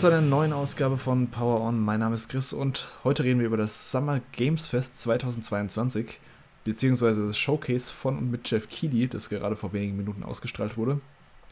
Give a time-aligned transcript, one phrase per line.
[0.00, 1.78] zu einer neuen Ausgabe von Power On.
[1.78, 6.18] Mein Name ist Chris und heute reden wir über das Summer Games Fest 2022,
[6.64, 11.02] beziehungsweise das Showcase von und mit Jeff Keighley, das gerade vor wenigen Minuten ausgestrahlt wurde.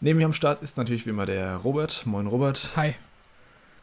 [0.01, 2.07] Neben mir am Start ist natürlich wie immer der Robert.
[2.07, 2.71] Moin Robert.
[2.75, 2.95] Hi.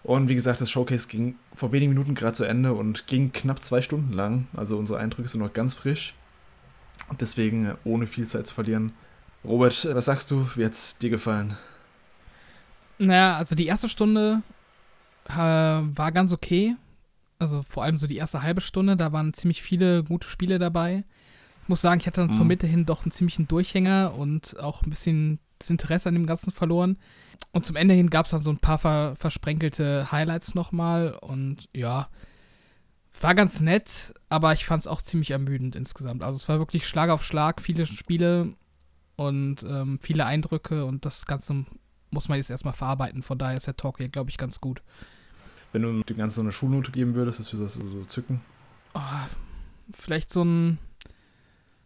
[0.02, 3.62] Und wie gesagt, das Showcase ging vor wenigen Minuten gerade zu Ende und ging knapp
[3.62, 4.48] zwei Stunden lang.
[4.56, 6.16] Also unsere Eindrücke sind noch ganz frisch.
[7.08, 8.94] Und deswegen, äh, ohne viel Zeit zu verlieren.
[9.44, 10.50] Robert, was sagst du?
[10.56, 11.56] Wie hat es dir gefallen?
[12.98, 14.55] Naja, also die erste Stunde äh,
[15.28, 16.76] war ganz okay.
[17.40, 21.04] Also vor allem so die erste halbe Stunde, da waren ziemlich viele gute Spiele dabei.
[21.64, 22.36] Ich muss sagen, ich hatte dann mhm.
[22.36, 26.28] zur Mitte hin doch einen ziemlichen Durchhänger und auch ein bisschen das Interesse an dem
[26.28, 26.98] Ganzen verloren.
[27.52, 31.68] Und zum Ende hin gab es dann so ein paar ver versprenkelte Highlights nochmal und
[31.74, 32.08] ja,
[33.22, 36.24] war ganz nett, aber ich fand es auch ziemlich ermüdend insgesamt.
[36.24, 38.54] Also es war wirklich Schlag auf Schlag, viele Spiele
[39.16, 41.66] und ähm, viele Eindrücke und das Ganze
[42.12, 43.24] muss man jetzt erstmal verarbeiten.
[43.24, 44.82] Von daher ist der Talk hier, glaube ich, ganz gut.
[45.76, 48.40] Wenn du dem Ganzen so eine Schulnote geben würdest, was würdest du so zücken?
[48.94, 49.02] Oh,
[49.92, 50.78] vielleicht so ein,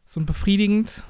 [0.06, 1.02] so ein befriedigend,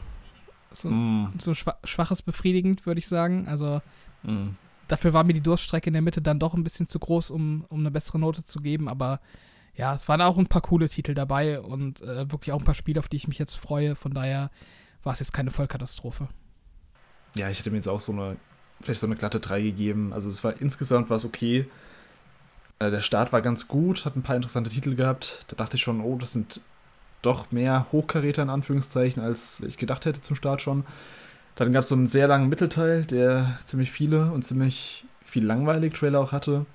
[0.74, 1.34] so, mm.
[1.42, 3.50] so schwaches befriedigend, würde ich sagen.
[3.50, 3.82] Also
[4.24, 4.52] mm.
[4.88, 7.66] dafür war mir die Durststrecke in der Mitte dann doch ein bisschen zu groß, um,
[7.68, 8.88] um eine bessere Note zu geben.
[8.88, 9.20] Aber
[9.76, 12.76] ja, es waren auch ein paar coole Titel dabei und äh, wirklich auch ein paar
[12.76, 13.98] Spiele, auf die ich mich jetzt freue.
[13.98, 14.52] Von daher
[15.04, 16.30] war es jetzt keine Vollkatastrophe.
[17.36, 18.38] Ja, ich hätte mir jetzt auch so eine,
[18.80, 20.14] vielleicht so eine glatte 3 gegeben.
[20.14, 21.68] Also es war insgesamt war es okay.
[22.80, 25.46] Äh, der Start war ganz gut, hat ein paar interessante Titel gehabt.
[25.50, 26.62] Da dachte ich schon, oh, das sind
[27.22, 30.86] doch mehr Hochkaräter in Anführungszeichen, als ich gedacht hätte zum Start schon.
[31.56, 35.94] Dann gab es so einen sehr langen Mittelteil, der ziemlich viele und ziemlich viel langweilig
[35.94, 36.66] Trailer auch hatte.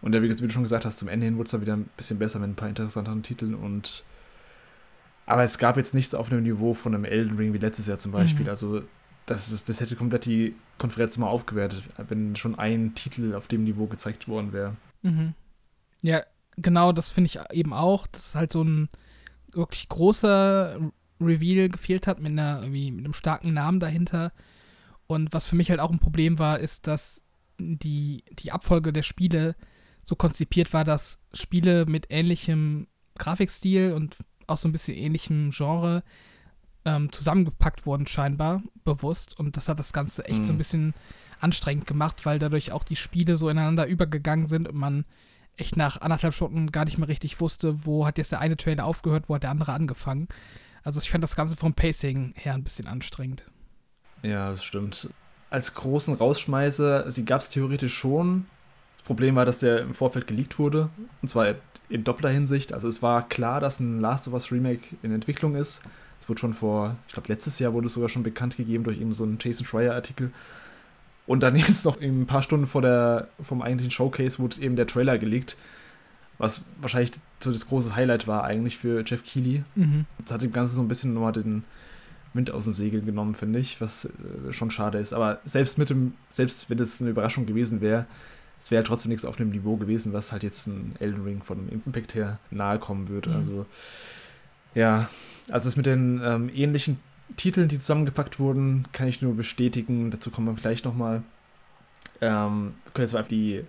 [0.00, 1.88] Und der, wie du schon gesagt hast, zum Ende hin wurde es dann wieder ein
[1.96, 4.04] bisschen besser mit ein paar interessanteren Titeln und
[5.26, 7.98] aber es gab jetzt nichts auf einem Niveau von einem Elden Ring wie letztes Jahr
[7.98, 8.44] zum Beispiel.
[8.44, 8.50] Mhm.
[8.50, 8.82] Also
[9.26, 13.64] das, ist, das hätte komplett die Konferenz mal aufgewertet, wenn schon ein Titel auf dem
[13.64, 14.76] Niveau gezeigt worden wäre.
[15.04, 15.34] Mhm.
[16.02, 16.24] Ja,
[16.56, 18.06] genau, das finde ich eben auch.
[18.06, 18.88] Das ist halt so ein
[19.52, 20.78] wirklich großer
[21.20, 24.32] Reveal gefehlt hat mit, einer, mit einem starken Namen dahinter.
[25.06, 27.22] Und was für mich halt auch ein Problem war, ist, dass
[27.58, 29.54] die, die Abfolge der Spiele
[30.02, 34.16] so konzipiert war, dass Spiele mit ähnlichem Grafikstil und
[34.46, 36.02] auch so ein bisschen ähnlichem Genre
[36.84, 39.38] ähm, zusammengepackt wurden, scheinbar, bewusst.
[39.38, 40.44] Und das hat das Ganze echt mhm.
[40.44, 40.58] so ein mhm.
[40.58, 40.94] bisschen
[41.44, 45.04] anstrengend gemacht, weil dadurch auch die Spiele so ineinander übergegangen sind und man
[45.56, 48.86] echt nach anderthalb Stunden gar nicht mehr richtig wusste, wo hat jetzt der eine Trailer
[48.86, 50.26] aufgehört, wo hat der andere angefangen.
[50.82, 53.44] Also ich fand das Ganze vom Pacing her ein bisschen anstrengend.
[54.22, 55.10] Ja, das stimmt.
[55.50, 58.46] Als großen Rausschmeißer, sie gab es theoretisch schon.
[58.96, 60.90] Das Problem war, dass der im Vorfeld geleakt wurde.
[61.22, 61.54] Und zwar
[61.88, 62.72] in doppelter Hinsicht.
[62.72, 65.82] Also es war klar, dass ein Last of Us Remake in Entwicklung ist.
[66.20, 68.98] Es wurde schon vor, ich glaube letztes Jahr wurde es sogar schon bekannt gegeben durch
[68.98, 70.32] eben so einen Jason Schreier Artikel.
[71.26, 74.86] Und dann ist noch ein paar Stunden vor der, vom eigentlichen Showcase wurde eben der
[74.86, 75.56] Trailer geleakt,
[76.38, 79.62] was wahrscheinlich so das große Highlight war eigentlich für Jeff Keighley.
[79.74, 80.06] Mhm.
[80.18, 81.64] Das hat dem Ganzen so ein bisschen nochmal den
[82.32, 85.12] Wind aus den Segeln genommen, finde ich, was äh, schon schade ist.
[85.12, 88.06] Aber selbst mit dem, selbst wenn es eine Überraschung gewesen wäre,
[88.60, 91.42] es wäre halt trotzdem nichts auf dem Niveau gewesen, was halt jetzt ein Elden Ring
[91.42, 93.30] von dem Impact her nahe kommen würde.
[93.30, 93.36] Mhm.
[93.36, 93.66] Also
[94.74, 95.08] ja,
[95.50, 96.98] also das mit den ähm, ähnlichen
[97.36, 100.10] Titeln, die zusammengepackt wurden, kann ich nur bestätigen.
[100.10, 101.22] Dazu kommen wir gleich nochmal.
[102.20, 103.64] Ähm, wir können jetzt mal auf die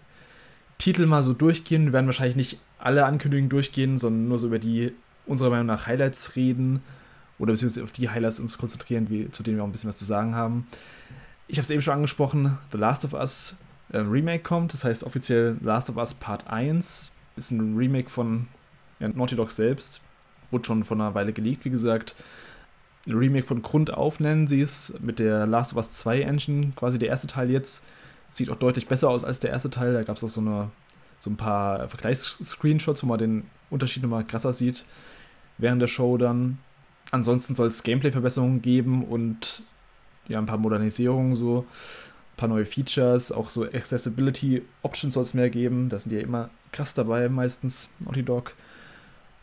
[0.77, 1.85] Titel mal so durchgehen.
[1.85, 4.93] Wir werden wahrscheinlich nicht alle Ankündigungen durchgehen, sondern nur so über die
[5.25, 6.81] unserer Meinung nach Highlights reden
[7.39, 9.97] oder beziehungsweise auf die Highlights uns konzentrieren, wie, zu denen wir auch ein bisschen was
[9.97, 10.67] zu sagen haben.
[11.47, 13.57] Ich habe es eben schon angesprochen, The Last of Us
[13.91, 18.47] äh, Remake kommt, das heißt offiziell Last of Us Part 1, ist ein Remake von
[18.99, 20.01] ja, Naughty Dog selbst,
[20.51, 22.15] wurde schon vor einer Weile geleakt, wie gesagt.
[23.07, 26.97] Remake von Grund auf nennen sie es, mit der Last of Us 2 Engine, quasi
[26.97, 27.85] der erste Teil jetzt.
[28.31, 30.71] Sieht auch deutlich besser aus als der erste Teil, da gab es auch so, eine,
[31.19, 34.85] so ein paar Vergleichs-Screenshots, wo man den Unterschied nochmal krasser sieht
[35.57, 36.57] während der Show dann.
[37.11, 39.63] Ansonsten soll es Gameplay-Verbesserungen geben und
[40.27, 45.33] ja, ein paar Modernisierungen so, ein paar neue Features, auch so Accessibility Options soll es
[45.33, 45.89] mehr geben.
[45.89, 48.55] Da sind die ja immer krass dabei, meistens, Naughty Dog.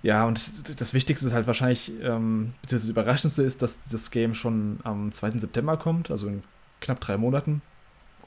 [0.03, 4.35] Ja, und das Wichtigste ist halt wahrscheinlich, ähm, beziehungsweise das Überraschendste ist, dass das Game
[4.35, 5.39] schon am 2.
[5.39, 6.43] September kommt, also in
[6.81, 7.63] knapp drei Monaten.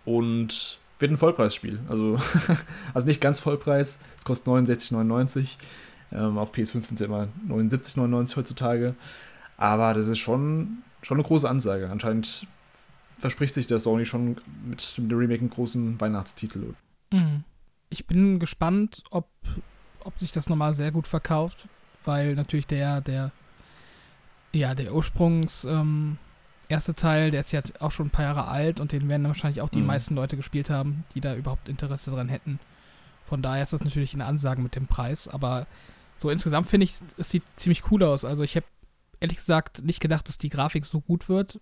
[0.05, 1.79] Und wird ein Vollpreisspiel.
[1.89, 2.17] Also,
[2.93, 3.99] also nicht ganz Vollpreis.
[4.17, 5.57] Es kostet 69,99.
[6.11, 8.95] Ähm, auf PS5 sind es ja immer 79,99 heutzutage.
[9.57, 11.89] Aber das ist schon, schon eine große Ansage.
[11.89, 12.47] Anscheinend
[13.17, 16.75] verspricht sich der Sony schon mit dem Remake einen großen Weihnachtstitel.
[17.11, 17.43] Mhm.
[17.89, 19.29] Ich bin gespannt, ob,
[20.05, 21.67] ob sich das nochmal sehr gut verkauft,
[22.05, 23.31] weil natürlich der, der,
[24.53, 26.17] ja, der Ursprungs ähm,
[26.69, 29.61] erste Teil, der ist ja auch schon ein paar Jahre alt und den werden wahrscheinlich
[29.61, 29.87] auch die mhm.
[29.87, 32.59] meisten Leute gespielt haben, die da überhaupt Interesse dran hätten.
[33.23, 35.67] Von daher ist das natürlich eine Ansage mit dem Preis, aber
[36.17, 38.23] so insgesamt finde ich, es sieht ziemlich cool aus.
[38.23, 38.65] Also ich habe
[39.19, 41.59] ehrlich gesagt nicht gedacht, dass die Grafik so gut wird,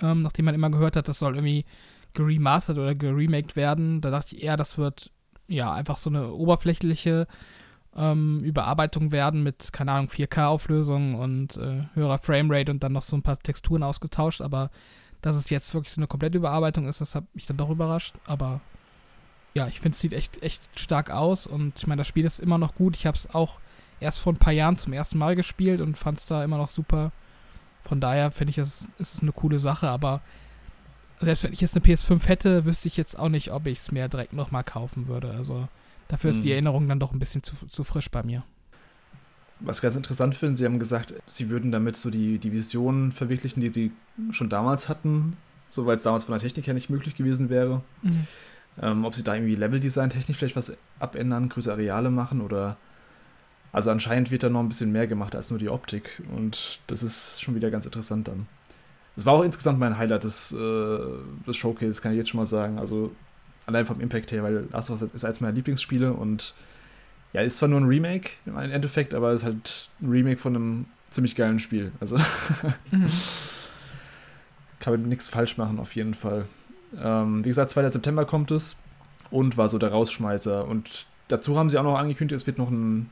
[0.00, 1.64] ähm, nachdem man immer gehört hat, das soll irgendwie
[2.14, 4.00] geremastert oder geremaked werden.
[4.00, 5.10] Da dachte ich eher, das wird
[5.46, 7.26] ja einfach so eine oberflächliche
[7.98, 13.16] ähm, Überarbeitung werden mit, keine Ahnung, 4K-Auflösung und äh, höherer Framerate und dann noch so
[13.16, 14.40] ein paar Texturen ausgetauscht.
[14.40, 14.70] Aber
[15.20, 18.14] dass es jetzt wirklich so eine komplette Überarbeitung ist, das hat mich dann doch überrascht.
[18.24, 18.60] Aber
[19.54, 22.38] ja, ich finde, es sieht echt, echt stark aus und ich meine, das Spiel ist
[22.38, 22.96] immer noch gut.
[22.96, 23.58] Ich habe es auch
[23.98, 26.68] erst vor ein paar Jahren zum ersten Mal gespielt und fand es da immer noch
[26.68, 27.10] super.
[27.82, 30.20] Von daher finde ich, es ist eine coole Sache, aber
[31.20, 33.90] selbst wenn ich jetzt eine PS5 hätte, wüsste ich jetzt auch nicht, ob ich es
[33.90, 35.30] mir direkt nochmal kaufen würde.
[35.30, 35.66] Also
[36.08, 36.52] dafür ist die hm.
[36.52, 38.42] Erinnerung dann doch ein bisschen zu, zu frisch bei mir.
[39.60, 43.12] Was ich ganz interessant finde, Sie haben gesagt, Sie würden damit so die, die Visionen
[43.12, 43.92] verwirklichen, die Sie
[44.30, 45.36] schon damals hatten,
[45.68, 47.82] so weil es damals von der Technik her nicht möglich gewesen wäre.
[48.02, 48.26] Mhm.
[48.80, 52.76] Ähm, ob Sie da irgendwie Leveldesign technisch vielleicht was abändern, größere Areale machen oder
[53.72, 57.02] also anscheinend wird da noch ein bisschen mehr gemacht als nur die Optik und das
[57.02, 58.46] ist schon wieder ganz interessant dann.
[59.16, 60.98] Es war auch insgesamt mein Highlight des, äh,
[61.46, 62.78] des Showcase, kann ich jetzt schon mal sagen.
[62.78, 63.10] Also
[63.68, 66.54] allein vom Impact her, weil Last of Us ist eines meiner Lieblingsspiele und
[67.32, 70.56] ja, ist zwar nur ein Remake im Endeffekt, aber es ist halt ein Remake von
[70.56, 71.92] einem ziemlich geilen Spiel.
[72.00, 72.16] Also
[72.90, 73.10] mhm.
[74.80, 76.46] kann man nichts falsch machen, auf jeden Fall.
[76.98, 77.88] Ähm, wie gesagt, 2.
[77.90, 78.78] September kommt es
[79.30, 80.66] und war so der Rausschmeißer.
[80.66, 83.10] Und dazu haben sie auch noch angekündigt, es wird noch ein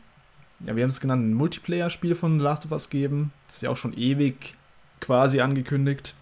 [0.64, 3.32] ja, wir haben es genannt, ein Multiplayer-Spiel von Last of Us geben.
[3.47, 4.55] Das ist ja auch schon ewig
[5.00, 6.14] quasi angekündigt,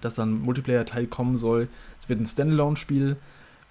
[0.00, 1.68] dass dann ein Multiplayer-Teil kommen soll.
[1.98, 3.16] Es wird ein Standalone-Spiel,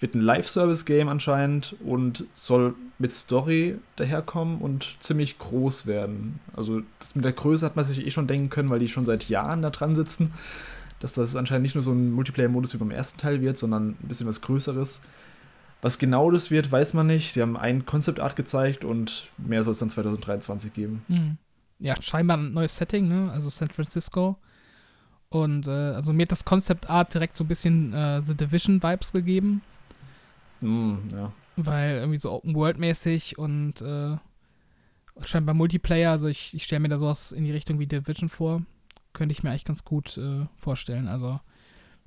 [0.00, 6.40] wird ein Live-Service-Game anscheinend und soll mit Story daherkommen und ziemlich groß werden.
[6.56, 9.06] Also das mit der Größe hat man sich eh schon denken können, weil die schon
[9.06, 10.32] seit Jahren da dran sitzen.
[11.00, 14.08] Dass das anscheinend nicht nur so ein Multiplayer-Modus wie beim ersten Teil wird, sondern ein
[14.08, 15.02] bisschen was Größeres.
[15.82, 17.32] Was genau das wird, weiß man nicht.
[17.32, 21.04] Sie haben ein Concept Art gezeigt und mehr soll es dann 2023 geben.
[21.08, 21.38] Mhm.
[21.78, 23.30] Ja, scheinbar ein neues Setting, ne?
[23.32, 24.36] Also San Francisco.
[25.30, 28.82] Und äh, also mir hat das Concept Art direkt so ein bisschen äh, The Division
[28.82, 29.62] Vibes gegeben.
[30.60, 31.32] Mm, ja.
[31.56, 34.16] Weil irgendwie so Open World mäßig und äh,
[35.24, 36.10] scheinbar Multiplayer.
[36.10, 38.62] Also ich, ich stelle mir da sowas in die Richtung wie Division vor.
[39.12, 41.08] Könnte ich mir eigentlich ganz gut äh, vorstellen.
[41.08, 41.40] Also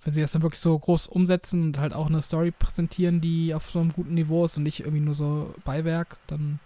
[0.03, 3.53] wenn sie das dann wirklich so groß umsetzen und halt auch eine Story präsentieren, die
[3.53, 6.59] auf so einem guten Niveau ist und nicht irgendwie nur so Beiwerk, dann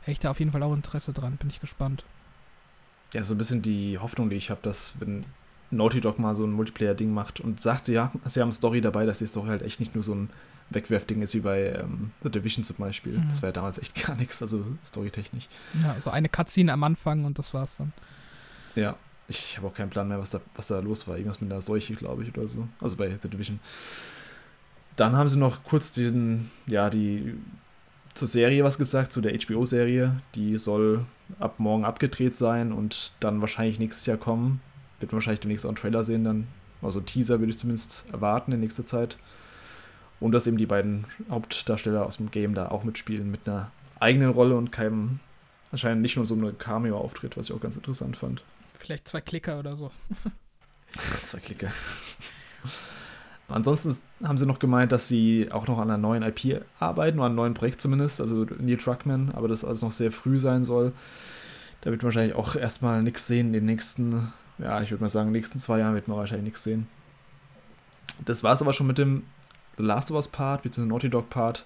[0.00, 1.36] hätte ich da auf jeden Fall auch Interesse dran.
[1.36, 2.04] Bin ich gespannt.
[3.12, 5.24] Ja, so ein bisschen die Hoffnung, die ich habe, dass wenn
[5.70, 9.04] Naughty Dog mal so ein Multiplayer-Ding macht und sagt, sie, haben, sie haben Story dabei,
[9.04, 10.30] dass die Story halt echt nicht nur so ein
[10.70, 13.18] Wegwerfding ist wie bei ähm, The Division zum Beispiel.
[13.18, 13.28] Mhm.
[13.28, 15.48] Das wäre damals echt gar nichts, also storytechnisch.
[15.82, 17.92] Ja, so eine Cutscene am Anfang und das war's dann.
[18.74, 18.96] Ja,
[19.28, 21.16] ich habe auch keinen Plan mehr, was da, was da los war.
[21.16, 22.68] Irgendwas mit einer Seuche, glaube ich, oder so.
[22.80, 23.60] Also bei The Division.
[24.96, 27.34] Dann haben sie noch kurz den, ja, die
[28.14, 30.20] zur Serie was gesagt, zu der HBO-Serie.
[30.34, 31.04] Die soll
[31.38, 34.60] ab morgen abgedreht sein und dann wahrscheinlich nächstes Jahr kommen.
[35.00, 36.46] Wird man wahrscheinlich demnächst auch einen Trailer sehen, dann.
[36.82, 39.16] Also Teaser würde ich zumindest erwarten in nächster Zeit.
[40.20, 43.70] Und dass eben die beiden Hauptdarsteller aus dem Game da auch mitspielen mit einer
[44.00, 45.20] eigenen Rolle und keinem,
[45.72, 48.42] anscheinend nicht nur so einem Cameo-Auftritt, was ich auch ganz interessant fand.
[48.72, 49.90] Vielleicht zwei Klicker oder so.
[51.22, 51.70] zwei Klicker.
[53.48, 57.26] Ansonsten haben sie noch gemeint, dass sie auch noch an einer neuen IP arbeiten, oder
[57.26, 60.64] an einem neuen Projekt zumindest, also Neil Truckman, aber das alles noch sehr früh sein
[60.64, 60.92] soll.
[61.82, 65.08] Da wird man wahrscheinlich auch erstmal nichts sehen in den nächsten, ja, ich würde mal
[65.08, 66.88] sagen, nächsten zwei Jahren wird man wahrscheinlich nichts sehen.
[68.24, 69.22] Das war es aber schon mit dem
[69.76, 71.64] The Last of Us Part, beziehungsweise Naughty Dog Part.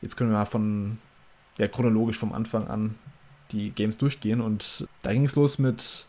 [0.00, 0.98] Jetzt können wir mal von,
[1.58, 2.96] ja, chronologisch vom Anfang an
[3.52, 6.06] die Games durchgehen und da ging es los mit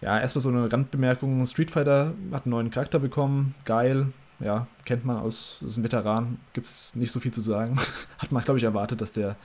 [0.00, 3.54] ja, erstmal so eine Randbemerkung: Street Fighter hat einen neuen Charakter bekommen.
[3.64, 4.12] Geil.
[4.38, 6.38] Ja, kennt man aus, ist ein Veteran.
[6.54, 7.78] Gibt es nicht so viel zu sagen.
[8.18, 9.36] hat man, glaube ich, erwartet, dass der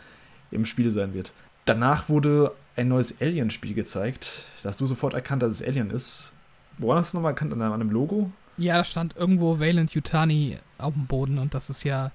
[0.52, 1.34] im Spiel sein wird.
[1.66, 4.44] Danach wurde ein neues Alien-Spiel gezeigt.
[4.64, 6.32] Da hast du sofort erkannt, dass es Alien ist.
[6.78, 7.52] Woran hast du nochmal erkannt?
[7.52, 8.32] An einem Logo?
[8.58, 12.12] Ja, da stand irgendwo Valent Yutani auf dem Boden und das ist ja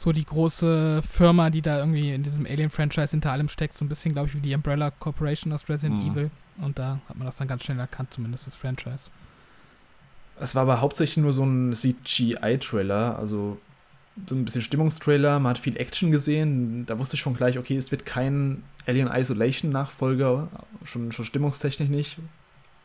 [0.00, 3.74] so die große Firma, die da irgendwie in diesem Alien-Franchise hinter allem steckt.
[3.74, 6.10] So ein bisschen, glaube ich, wie die Umbrella Corporation aus Resident mhm.
[6.10, 6.30] Evil.
[6.56, 9.10] Und da hat man das dann ganz schnell erkannt, zumindest das Franchise.
[10.40, 13.58] Es war aber hauptsächlich nur so ein CGI-Trailer, also
[14.26, 15.38] so ein bisschen Stimmungstrailer.
[15.38, 16.86] Man hat viel Action gesehen.
[16.86, 20.48] Da wusste ich schon gleich, okay, es wird kein Alien Isolation-Nachfolger,
[20.84, 22.18] schon, schon stimmungstechnisch nicht.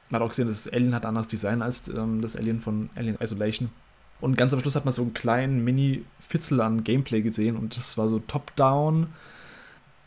[0.10, 3.18] Man hat auch gesehen, das Alien hat anderes Design als ähm, das Alien von Alien
[3.20, 3.70] Isolation.
[4.22, 7.98] Und ganz am Schluss hat man so einen kleinen Mini-Fitzel an Gameplay gesehen und das
[7.98, 9.08] war so top-down.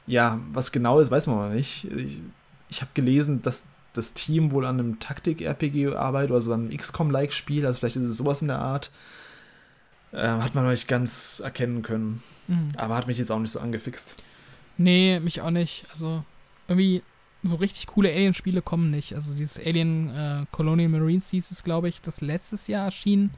[0.07, 1.85] Ja, was genau ist, weiß man aber nicht.
[1.93, 2.23] Ich,
[2.71, 7.33] ich habe gelesen, dass das Team wohl an einem Taktik-RPG arbeitet oder so einem XCOM-like
[7.33, 8.90] Spiel, also vielleicht ist es sowas in der Art.
[10.12, 12.23] äh, hat man noch nicht ganz erkennen können.
[12.47, 12.71] Mhm.
[12.76, 14.14] Aber hat mich jetzt auch nicht so angefixt.
[14.76, 15.87] Nee, mich auch nicht.
[15.93, 16.25] Also
[16.67, 17.02] irgendwie
[17.42, 19.14] so richtig coole Alien-Spiele kommen nicht.
[19.14, 23.30] Also dieses Alien äh, Colonial Marines hieß es, glaube ich, das letztes Jahr erschien.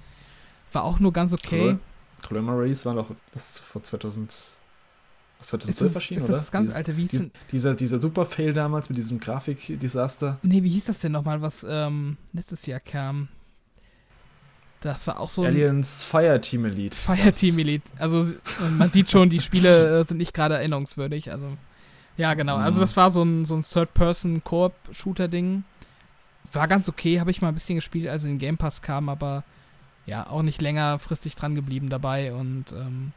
[0.73, 1.76] War auch nur ganz okay.
[2.26, 4.57] Colonial Marines war doch was vor 2000.
[5.38, 6.37] Was 2012 ist das, erschienen, ist oder?
[6.37, 10.38] das das ganze Dieses- alte, wie hieß dies- dieser, dieser Super-Fail damals mit diesem Grafik-Desaster.
[10.42, 13.28] Nee, wie hieß das denn nochmal, was ähm, letztes Jahr kam?
[14.83, 16.97] Das war auch so Aliens Fireteam Elite.
[16.97, 17.85] Fireteam Elite.
[17.99, 18.33] Also
[18.78, 21.30] man sieht schon, die Spiele äh, sind nicht gerade erinnerungswürdig.
[21.33, 21.57] Also
[22.17, 22.57] ja, genau.
[22.57, 22.83] Also Mhm.
[22.83, 25.64] das war so ein, so ein Third-Person-Koop-Shooter-Ding.
[26.52, 29.09] War ganz okay, habe ich mal ein bisschen gespielt, als in den Game Pass kam,
[29.09, 29.45] aber
[30.07, 33.12] ja, auch nicht längerfristig dran geblieben dabei und ähm,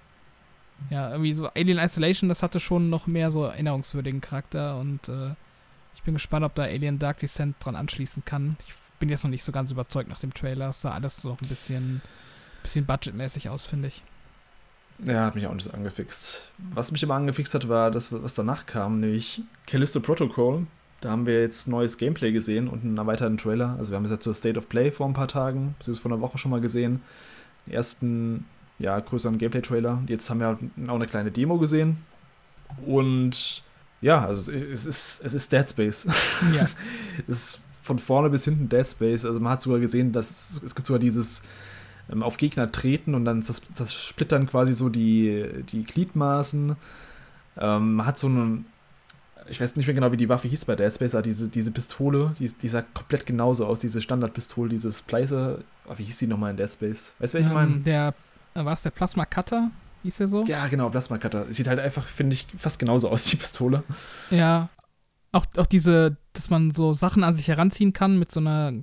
[0.90, 5.32] ja, irgendwie so Alien Isolation, das hatte schon noch mehr so erinnerungswürdigen Charakter und äh,
[5.96, 8.58] ich bin gespannt, ob da Alien Dark Descent dran anschließen kann.
[8.68, 10.70] Ich bin jetzt noch nicht so ganz überzeugt nach dem Trailer.
[10.70, 12.02] Es sah alles so ein bisschen,
[12.62, 14.04] bisschen budgetmäßig aus, finde ich.
[15.06, 16.52] Ja, hat mich auch nicht so angefixt.
[16.74, 20.66] Was mich immer angefixt hat, war das, was danach kam, nämlich Callisto Protocol.
[21.02, 23.76] Da haben wir jetzt neues Gameplay gesehen und einen erweiterten Trailer.
[23.78, 26.12] Also wir haben es jetzt zur State of Play vor ein paar Tagen, beziehungsweise vor
[26.12, 27.02] einer Woche schon mal gesehen.
[27.68, 28.46] Den ersten,
[28.80, 30.04] ja, größeren Gameplay-Trailer.
[30.08, 30.58] Jetzt haben wir
[30.88, 31.98] auch eine kleine Demo gesehen.
[32.86, 33.64] Und
[34.00, 36.08] ja, also es ist, es ist Dead Space.
[36.56, 36.68] Ja.
[37.28, 39.26] es ist von vorne bis hinten Dead Space.
[39.26, 41.44] Also man hat sogar gesehen, dass es, es gibt sogar dieses
[42.12, 46.76] ähm, auf Gegner treten und dann das, das splittern quasi so die, die Gliedmaßen.
[47.58, 48.66] Ähm, man hat so einen,
[49.48, 51.72] ich weiß nicht mehr genau, wie die Waffe hieß bei Dead Space, aber diese, diese
[51.72, 56.28] Pistole, die, die sah komplett genauso aus, diese Standardpistole, diese Splicer, oh, wie hieß die
[56.28, 57.14] nochmal in Dead Space?
[57.20, 57.74] Weißt du, was ich meine?
[57.74, 58.14] Ähm, der,
[58.54, 59.72] äh, war es der Plasma Cutter?
[60.04, 60.44] Hieß der so?
[60.44, 61.46] Ja, genau, Plasma Cutter.
[61.50, 63.84] Sieht halt einfach, finde ich, fast genauso aus, die Pistole.
[64.30, 64.70] Ja.
[65.32, 68.74] Auch, auch diese, dass man so Sachen an sich heranziehen kann mit so einer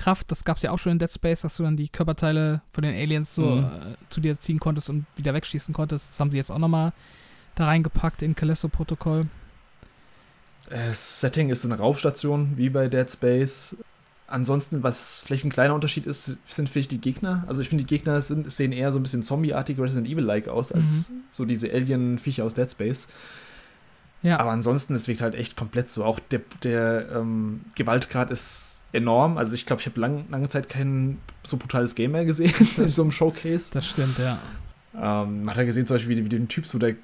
[0.00, 2.62] Gravity-Kraft, das gab es ja auch schon in Dead Space, dass du dann die Körperteile
[2.72, 3.64] von den Aliens so Mhm.
[3.64, 6.10] äh, zu dir ziehen konntest und wieder wegschießen konntest.
[6.10, 6.92] Das haben sie jetzt auch nochmal
[7.54, 9.26] da reingepackt in Callisto-Protokoll.
[10.68, 13.76] Das Setting ist eine Raumstation, wie bei Dead Space.
[14.26, 17.44] Ansonsten, was vielleicht ein kleiner Unterschied ist, sind vielleicht die Gegner.
[17.48, 20.70] Also ich finde, die Gegner sind, sehen eher so ein bisschen zombieartig Resident Evil-like aus,
[20.70, 23.08] als so diese Alien-Viecher aus Dead Space.
[24.22, 26.04] Ja, Aber ansonsten, es wirkt halt echt komplett so.
[26.04, 29.38] Auch der, der ähm, Gewaltgrad ist enorm.
[29.38, 32.88] Also ich glaube, ich habe lang, lange Zeit kein so brutales Game mehr gesehen in
[32.88, 33.72] so einem Showcase.
[33.72, 34.38] das stimmt, ja.
[34.94, 36.96] Ähm, man hat ja gesehen zum Beispiel, wie, wie den Typ so der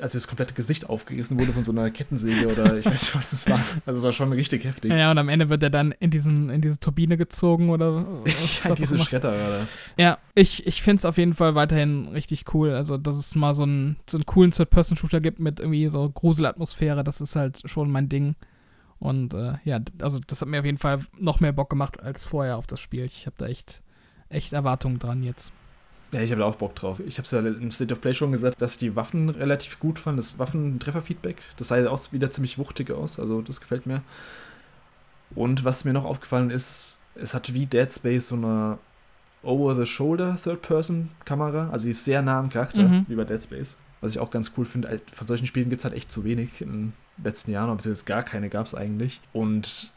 [0.00, 3.30] also das komplette Gesicht aufgerissen wurde von so einer Kettensäge oder ich weiß nicht, was
[3.30, 3.60] das war.
[3.84, 4.90] Also es war schon richtig heftig.
[4.90, 8.64] Ja, und am Ende wird er dann in, diesen, in diese Turbine gezogen oder was
[8.64, 8.98] Ja, auch diese.
[8.98, 9.66] Schredder gerade.
[9.98, 12.70] Ja, ich, ich finde es auf jeden Fall weiterhin richtig cool.
[12.70, 17.04] Also, dass es mal so einen, so einen coolen Third-Person-Shooter gibt mit irgendwie so Gruselatmosphäre,
[17.04, 18.36] das ist halt schon mein Ding.
[19.00, 22.24] Und äh, ja, also das hat mir auf jeden Fall noch mehr Bock gemacht als
[22.24, 23.04] vorher auf das Spiel.
[23.04, 23.80] Ich habe da echt,
[24.28, 25.52] echt Erwartungen dran jetzt.
[26.12, 27.00] Ja, ich habe da auch Bock drauf.
[27.00, 29.78] Ich habe es ja im State of Play schon gesagt, dass ich die Waffen relativ
[29.78, 30.18] gut fand.
[30.18, 33.20] Das Waffentrefferfeedback, das sah auch wieder ziemlich wuchtig aus.
[33.20, 34.02] Also das gefällt mir.
[35.34, 38.78] Und was mir noch aufgefallen ist, es hat wie Dead Space so eine
[39.42, 41.70] Over-the-Shoulder Third-Person-Kamera.
[41.70, 43.04] Also sie ist sehr nah am Charakter, Mhm.
[43.08, 43.78] wie bei Dead Space.
[44.00, 45.00] Was ich auch ganz cool finde.
[45.12, 46.60] Von solchen Spielen gibt es halt echt zu wenig.
[46.60, 49.20] In letzten Jahren, beziehungsweise gar keine gab es eigentlich.
[49.32, 49.92] Und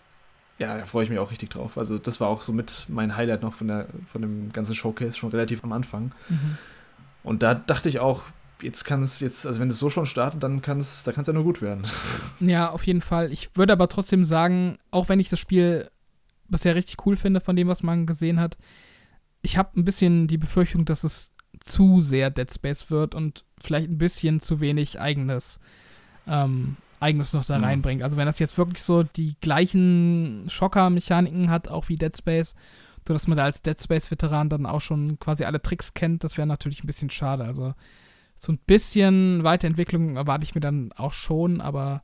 [0.60, 1.78] ja, da freue ich mich auch richtig drauf.
[1.78, 5.18] Also das war auch so mit mein Highlight noch von, der, von dem ganzen Showcase,
[5.18, 6.12] schon relativ am Anfang.
[7.24, 8.24] Und da dachte ich auch,
[8.62, 11.22] jetzt kann es jetzt, also wenn es so schon startet, dann kann es, da kann
[11.24, 11.84] es ja nur gut werden.
[12.40, 13.32] Ja, auf jeden Fall.
[13.32, 15.90] Ich würde aber trotzdem sagen, auch wenn ich das Spiel
[16.48, 18.58] bisher richtig cool finde von dem, was man gesehen hat,
[19.44, 23.90] ich habe ein bisschen die Befürchtung, dass es zu sehr Dead Space wird und vielleicht
[23.90, 25.60] ein bisschen zu wenig eigenes,
[26.28, 27.64] ähm, eigenes noch da Mhm.
[27.64, 28.04] reinbringt.
[28.04, 32.56] Also wenn das jetzt wirklich so die gleichen Schocker-Mechaniken hat, auch wie Dead Space,
[33.08, 36.48] sodass man da als Dead Space-Veteran dann auch schon quasi alle Tricks kennt, das wäre
[36.48, 37.44] natürlich ein bisschen schade.
[37.44, 37.74] Also
[38.36, 42.04] so ein bisschen Weiterentwicklung erwarte ich mir dann auch schon, aber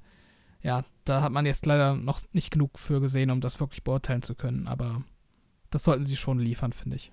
[0.61, 4.23] ja, da hat man jetzt leider noch nicht genug für gesehen, um das wirklich beurteilen
[4.23, 4.67] zu können.
[4.67, 5.03] Aber
[5.69, 7.11] das sollten sie schon liefern, finde ich.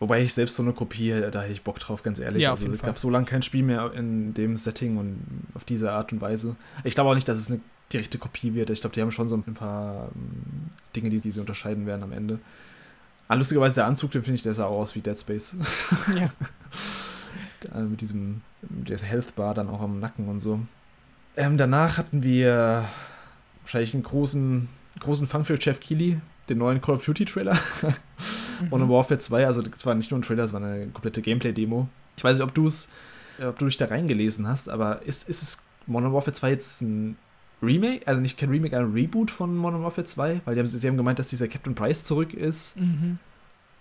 [0.00, 2.42] Wobei ich selbst so eine Kopie, da hätte ich Bock drauf, ganz ehrlich.
[2.42, 2.86] Ja, also es Fall.
[2.86, 5.20] gab so lange kein Spiel mehr in dem Setting und
[5.54, 6.56] auf diese Art und Weise.
[6.84, 7.60] Ich glaube auch nicht, dass es eine
[7.92, 8.70] direkte Kopie wird.
[8.70, 12.02] Ich glaube, die haben schon so ein paar ähm, Dinge, die, die sie unterscheiden werden
[12.02, 12.38] am Ende.
[13.28, 15.56] Ah, lustigerweise der Anzug, den finde ich, der sah auch aus wie Dead Space.
[16.18, 16.30] Ja.
[17.74, 20.60] Äh, mit diesem mit der Health Bar dann auch am Nacken und so.
[21.36, 22.88] Ähm, danach hatten wir
[23.62, 24.66] wahrscheinlich einen großen,
[24.98, 27.58] großen Fang für Jeff Keighley, den neuen Call of Duty Trailer.
[28.68, 31.88] Modern Warfare 2, also das war nicht nur ein Trailer, es war eine komplette Gameplay-Demo.
[32.16, 32.90] Ich weiß nicht, ob du es,
[33.42, 37.16] ob du dich da reingelesen hast, aber ist, ist es Modern Warfare 2 jetzt ein
[37.62, 38.06] Remake?
[38.06, 40.42] Also nicht kein Remake, ein Reboot von Modern Warfare 2?
[40.44, 42.78] Weil die haben, sie haben gemeint, dass dieser Captain Price zurück ist.
[42.78, 43.18] Mhm.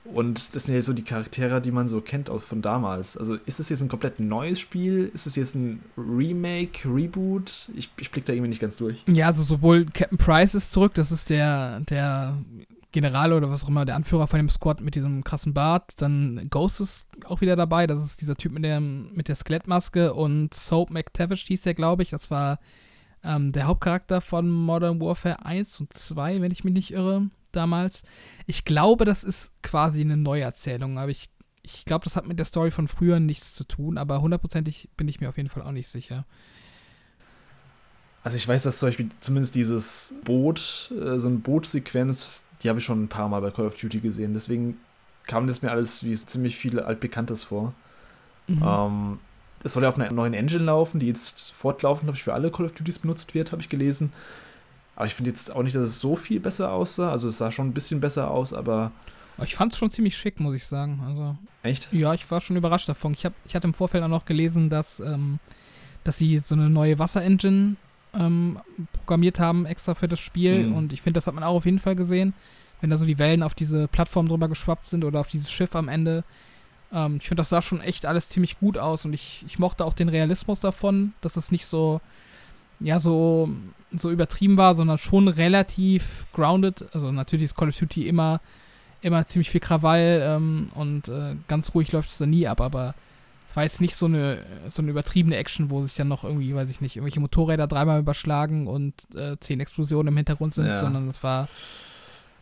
[0.06, 3.16] Und das sind ja so die Charaktere, die man so kennt auch von damals.
[3.18, 5.12] Also ist das jetzt ein komplett neues Spiel?
[5.14, 7.70] Ist es jetzt ein Remake, Reboot?
[7.76, 9.04] Ich, ich blick da irgendwie nicht ganz durch.
[9.08, 12.38] Ja, also sowohl Captain Price ist zurück, das ist der, der
[12.92, 16.02] General oder was auch immer, der Anführer von dem Squad mit diesem krassen Bart.
[16.02, 20.14] Dann Ghost ist auch wieder dabei, das ist dieser Typ mit der, mit der Skelettmaske.
[20.14, 22.10] Und Soap McTavish hieß der, glaube ich.
[22.10, 22.60] Das war
[23.24, 28.04] ähm, der Hauptcharakter von Modern Warfare 1 und 2, wenn ich mich nicht irre damals.
[28.48, 31.30] Ich glaube, das ist quasi eine Neuerzählung, aber ich,
[31.62, 35.08] ich glaube, das hat mit der Story von früher nichts zu tun, aber hundertprozentig bin
[35.08, 36.26] ich mir auf jeden Fall auch nicht sicher.
[38.24, 42.80] Also ich weiß, dass zum Beispiel zumindest dieses Boot, äh, so eine Bootsequenz, die habe
[42.80, 44.34] ich schon ein paar Mal bei Call of Duty gesehen.
[44.34, 44.78] Deswegen
[45.26, 47.74] kam das mir alles wie ziemlich viel altbekanntes vor.
[48.48, 48.64] Mhm.
[48.66, 49.20] Ähm,
[49.64, 52.52] es soll ja auf einer neuen Engine laufen, die jetzt fortlaufend, glaube ich, für alle
[52.52, 54.12] Call of Duties benutzt wird, habe ich gelesen.
[54.96, 57.12] Aber ich finde jetzt auch nicht, dass es so viel besser aussah.
[57.12, 58.92] Also es sah schon ein bisschen besser aus, aber.
[59.44, 61.02] Ich fand es schon ziemlich schick, muss ich sagen.
[61.06, 61.88] Also, Echt?
[61.94, 63.14] Ja, ich war schon überrascht davon.
[63.14, 65.40] Ich, hab, ich hatte im Vorfeld auch noch gelesen, dass, ähm,
[66.04, 67.78] dass sie so eine neue Wasserengine
[68.14, 68.60] ähm,
[68.94, 70.68] programmiert haben, extra für das Spiel.
[70.68, 70.76] Mhm.
[70.76, 72.34] Und ich finde, das hat man auch auf jeden Fall gesehen.
[72.82, 75.76] Wenn da so die Wellen auf diese Plattform drüber geschwappt sind oder auf dieses Schiff
[75.76, 76.24] am Ende.
[76.94, 79.06] Ähm, ich finde, das sah schon echt alles ziemlich gut aus.
[79.06, 82.02] Und ich, ich mochte auch den Realismus davon, dass es nicht so
[82.80, 83.50] ja, so,
[83.92, 86.86] so übertrieben war, sondern schon relativ grounded.
[86.94, 88.42] Also natürlich ist Call of Duty immer,
[89.02, 92.96] immer ziemlich viel Krawall ähm, und äh, ganz ruhig läuft es da nie ab, aber
[93.50, 96.54] es war jetzt nicht so eine, so eine übertriebene Action, wo sich dann noch irgendwie,
[96.54, 100.78] weiß ich nicht, irgendwelche Motorräder dreimal überschlagen und äh, zehn Explosionen im Hintergrund sind, ja.
[100.78, 101.48] sondern es war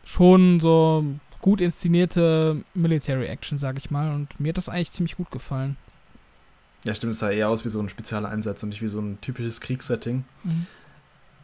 [0.04, 1.06] schon so
[1.40, 4.14] gut inszenierte Military Action, sag ich mal.
[4.14, 5.78] Und mir hat das eigentlich ziemlich gut gefallen.
[6.84, 9.00] Ja, stimmt, es sah eher aus wie so ein spezieller Einsatz und nicht wie so
[9.00, 10.24] ein typisches Kriegssetting.
[10.44, 10.66] Mhm.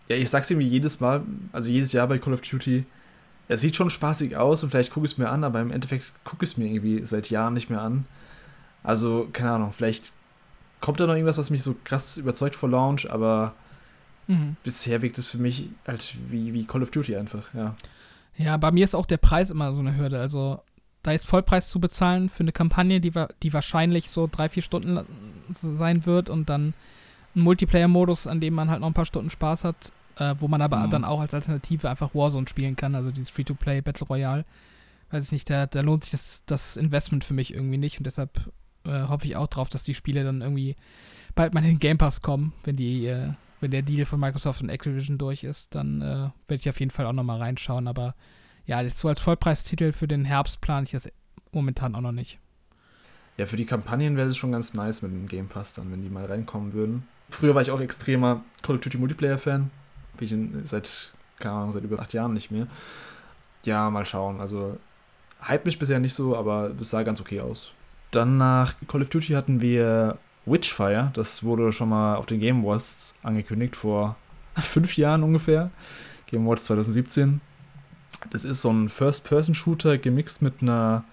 [0.09, 1.23] Ja, ich sag's irgendwie jedes Mal,
[1.53, 2.85] also jedes Jahr bei Call of Duty,
[3.49, 6.13] er sieht schon spaßig aus und vielleicht gucke ich es mir an, aber im Endeffekt
[6.25, 8.05] gucke ich es mir irgendwie seit Jahren nicht mehr an.
[8.85, 10.13] Also, keine Ahnung, vielleicht
[10.81, 13.55] kommt da noch irgendwas, was mich so krass überzeugt vor Launch, aber
[14.27, 14.57] mhm.
[14.63, 17.75] bisher wirkt es für mich halt wie, wie Call of Duty einfach, ja.
[18.37, 20.21] Ja, bei mir ist auch der Preis immer so eine Hürde.
[20.21, 20.61] Also,
[21.03, 25.01] da ist Vollpreis zu bezahlen für eine Kampagne, die, die wahrscheinlich so drei, vier Stunden
[25.51, 26.75] sein wird und dann
[27.37, 30.63] ein Multiplayer-Modus, an dem man halt noch ein paar Stunden Spaß hat, äh, wo man
[30.63, 30.91] aber mhm.
[30.91, 34.45] dann auch als Alternative einfach Warzone spielen kann, also dieses Free-to-Play Battle Royale.
[35.11, 38.05] Weiß ich nicht, da, da lohnt sich das, das Investment für mich irgendwie nicht und
[38.05, 38.51] deshalb
[38.85, 40.77] äh, hoffe ich auch drauf, dass die Spiele dann irgendwie
[41.35, 44.63] bald mal in den Game Pass kommen, wenn die, äh, wenn der Deal von Microsoft
[44.63, 48.15] und Activision durch ist, dann äh, werde ich auf jeden Fall auch nochmal reinschauen, aber
[48.67, 51.09] ja, das so als Vollpreistitel für den Herbst plane ich das
[51.53, 52.39] momentan auch noch nicht.
[53.37, 56.03] Ja, für die Kampagnen wäre es schon ganz nice mit dem Game Pass dann, wenn
[56.03, 57.07] die mal reinkommen würden.
[57.31, 59.71] Früher war ich auch extremer Call of Duty Multiplayer-Fan.
[60.19, 62.69] Bin ich seit, keine Ahnung, seit über acht Jahren nicht mehr.
[63.65, 64.41] Ja, mal schauen.
[64.41, 64.79] Also,
[65.43, 67.73] hype mich bisher nicht so, aber es sah ganz okay aus.
[68.15, 71.11] Dann nach Call of Duty hatten wir Witchfire.
[71.15, 74.17] Das wurde schon mal auf den Game Awards angekündigt, vor
[74.57, 75.71] fünf Jahren ungefähr.
[76.31, 77.41] Game Awards 2017.
[78.31, 81.05] Das ist so ein First-Person-Shooter gemixt mit einer.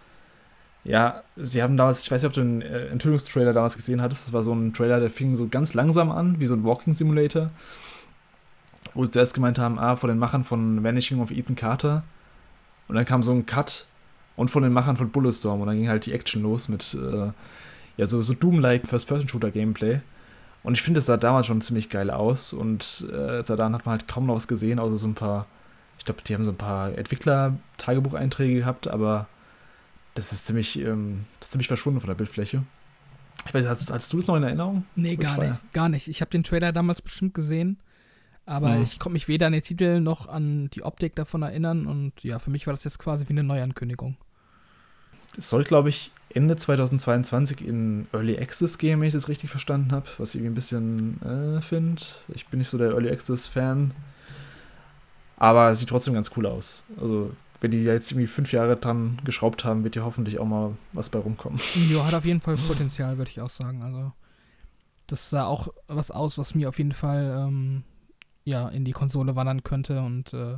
[0.83, 4.27] Ja, sie haben damals, ich weiß nicht, ob du den äh, Enthüllungstrailer damals gesehen hattest.
[4.27, 6.93] Das war so ein Trailer, der fing so ganz langsam an, wie so ein Walking
[6.93, 7.51] Simulator.
[8.93, 12.03] Wo sie zuerst gemeint haben, ah, von den Machern von Vanishing of Ethan Carter.
[12.87, 13.85] Und dann kam so ein Cut
[14.35, 15.61] und von den Machern von Bulletstorm.
[15.61, 17.31] Und dann ging halt die Action los mit, äh,
[17.97, 20.01] ja, so, so Doom-like First-Person-Shooter-Gameplay.
[20.63, 22.53] Und ich finde, es sah damals schon ziemlich geil aus.
[22.53, 25.47] Und äh, seit dann hat man halt kaum noch was gesehen, außer so ein paar
[26.01, 29.27] ich glaube, die haben so ein paar Entwickler-Tagebucheinträge gehabt, aber
[30.15, 32.63] das ist ziemlich, ähm, das ist ziemlich verschwunden von der Bildfläche.
[33.45, 34.85] Ich weiß, hast, hast du es noch in Erinnerung?
[34.95, 35.73] Nee, gar nicht.
[35.73, 36.07] Gar nicht.
[36.07, 37.77] Ich habe den Trailer damals bestimmt gesehen,
[38.45, 38.83] aber mhm.
[38.83, 42.39] ich konnte mich weder an den Titel noch an die Optik davon erinnern und ja,
[42.39, 44.17] für mich war das jetzt quasi wie eine Neuankündigung.
[45.37, 49.91] Es soll, glaube ich, Ende 2022 in Early Access gehen, wenn ich das richtig verstanden
[49.91, 52.01] habe, was ich irgendwie ein bisschen äh, finde.
[52.29, 53.93] Ich bin nicht so der Early Access-Fan.
[55.37, 56.83] Aber es sieht trotzdem ganz cool aus.
[56.99, 60.75] Also, wenn die jetzt irgendwie fünf Jahre dran geschraubt haben, wird ja hoffentlich auch mal
[60.93, 61.59] was bei rumkommen.
[61.89, 63.81] Ja, hat auf jeden Fall Potenzial, würde ich auch sagen.
[63.83, 64.11] Also,
[65.07, 67.83] das sah auch was aus, was mir auf jeden Fall ähm,
[68.43, 70.57] ja, in die Konsole wandern könnte und äh,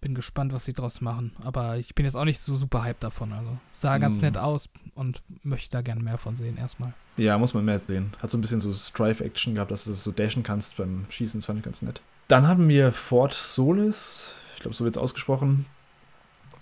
[0.00, 1.32] bin gespannt, was sie draus machen.
[1.42, 3.32] Aber ich bin jetzt auch nicht so super hyped davon.
[3.32, 4.22] Also sah ganz mm.
[4.22, 6.92] nett aus und möchte da gerne mehr von sehen erstmal.
[7.16, 8.12] Ja, muss man mehr sehen.
[8.20, 11.40] Hat so ein bisschen so Strife-Action gehabt, dass du so dashen kannst beim Schießen.
[11.40, 12.02] Das fand ich ganz nett.
[12.28, 15.66] Dann haben wir Fort Solis, ich glaube, so wird es ausgesprochen.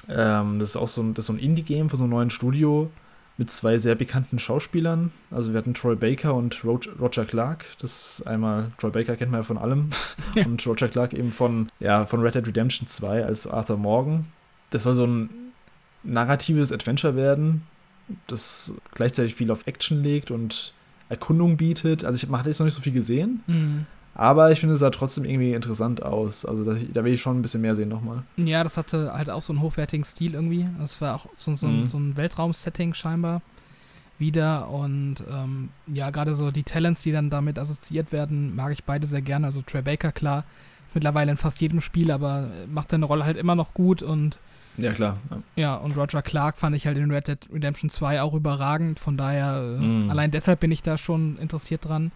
[0.08, 2.90] Ähm, das ist auch so ein, so ein Indie-Game von so einem neuen Studio
[3.40, 5.12] mit zwei sehr bekannten Schauspielern.
[5.30, 7.64] Also wir hatten Troy Baker und Roger Clark.
[7.80, 9.88] Das ist einmal, Troy Baker kennt man ja von allem.
[10.36, 14.26] und Roger Clark eben von, ja, von Red Dead Redemption 2 als Arthur Morgan.
[14.68, 15.30] Das soll so ein
[16.02, 17.62] narratives Adventure werden,
[18.26, 20.74] das gleichzeitig viel auf Action legt und
[21.08, 22.04] Erkundung bietet.
[22.04, 23.86] Also ich, man hat jetzt noch nicht so viel gesehen, Mhm.
[24.14, 26.44] Aber ich finde, es sah trotzdem irgendwie interessant aus.
[26.44, 28.22] Also das, da will ich schon ein bisschen mehr sehen nochmal.
[28.36, 30.68] Ja, das hatte halt auch so einen hochwertigen Stil irgendwie.
[30.78, 31.86] Das war auch so, so, ein- Mhm.
[31.88, 33.40] so ein Weltraum-Setting scheinbar
[34.18, 34.68] wieder.
[34.68, 39.06] Und ähm, ja, gerade so die Talents, die dann damit assoziiert werden, mag ich beide
[39.06, 39.46] sehr gerne.
[39.46, 40.44] Also Trey Baker, klar,
[40.94, 44.02] mittlerweile in fast jedem Spiel, aber macht seine Rolle halt immer noch gut.
[44.02, 44.38] Und
[44.76, 45.16] Ja, klar.
[45.30, 45.38] Ja.
[45.56, 48.98] ja, und Roger Clark fand ich halt in Red Dead Redemption 2 auch überragend.
[49.00, 50.10] Von daher, äh, Mhm.
[50.10, 52.12] allein deshalb bin ich da schon interessiert dran.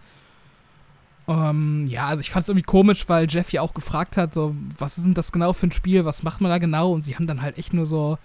[1.27, 4.55] Ähm, ja, also ich fand es irgendwie komisch, weil Jeff ja auch gefragt hat, so,
[4.77, 6.91] was ist denn das genau für ein Spiel, was macht man da genau?
[6.91, 8.17] Und sie haben dann halt echt nur so,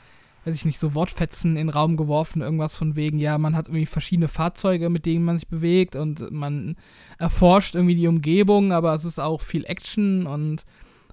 [0.45, 3.69] weiß ich nicht, so Wortfetzen in den Raum geworfen, irgendwas von wegen, ja, man hat
[3.69, 6.77] irgendwie verschiedene Fahrzeuge, mit denen man sich bewegt und man
[7.19, 10.65] erforscht irgendwie die Umgebung, aber es ist auch viel Action und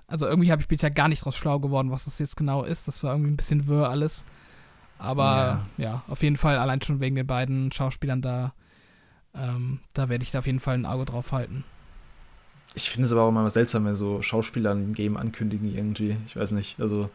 [0.07, 2.63] also irgendwie habe ich mich ja gar nicht draus schlau geworden, was das jetzt genau
[2.63, 2.87] ist.
[2.87, 4.23] Das war irgendwie ein bisschen wirr alles.
[4.99, 8.53] Aber ja, auf jeden Fall, allein schon wegen den beiden Schauspielern da,
[9.35, 11.63] ähm, da werde ich da auf jeden Fall ein Auge drauf halten.
[12.77, 16.15] Ich finde es aber auch immer seltsam, wenn so Schauspieler ein Game ankündigen irgendwie.
[16.27, 16.79] Ich weiß nicht.
[16.79, 17.09] Also,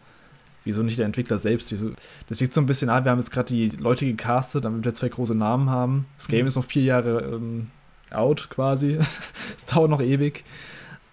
[0.65, 1.71] wieso nicht der Entwickler selbst?
[1.71, 1.93] Wieso?
[2.29, 4.93] Das wirkt so ein bisschen, ah, wir haben jetzt gerade die Leute gecastet, damit wir
[4.93, 6.07] zwei große Namen haben.
[6.17, 6.47] Das Game Mhm.
[6.49, 7.71] ist noch vier Jahre ähm,
[8.11, 8.99] out quasi.
[9.57, 10.45] Es dauert noch ewig.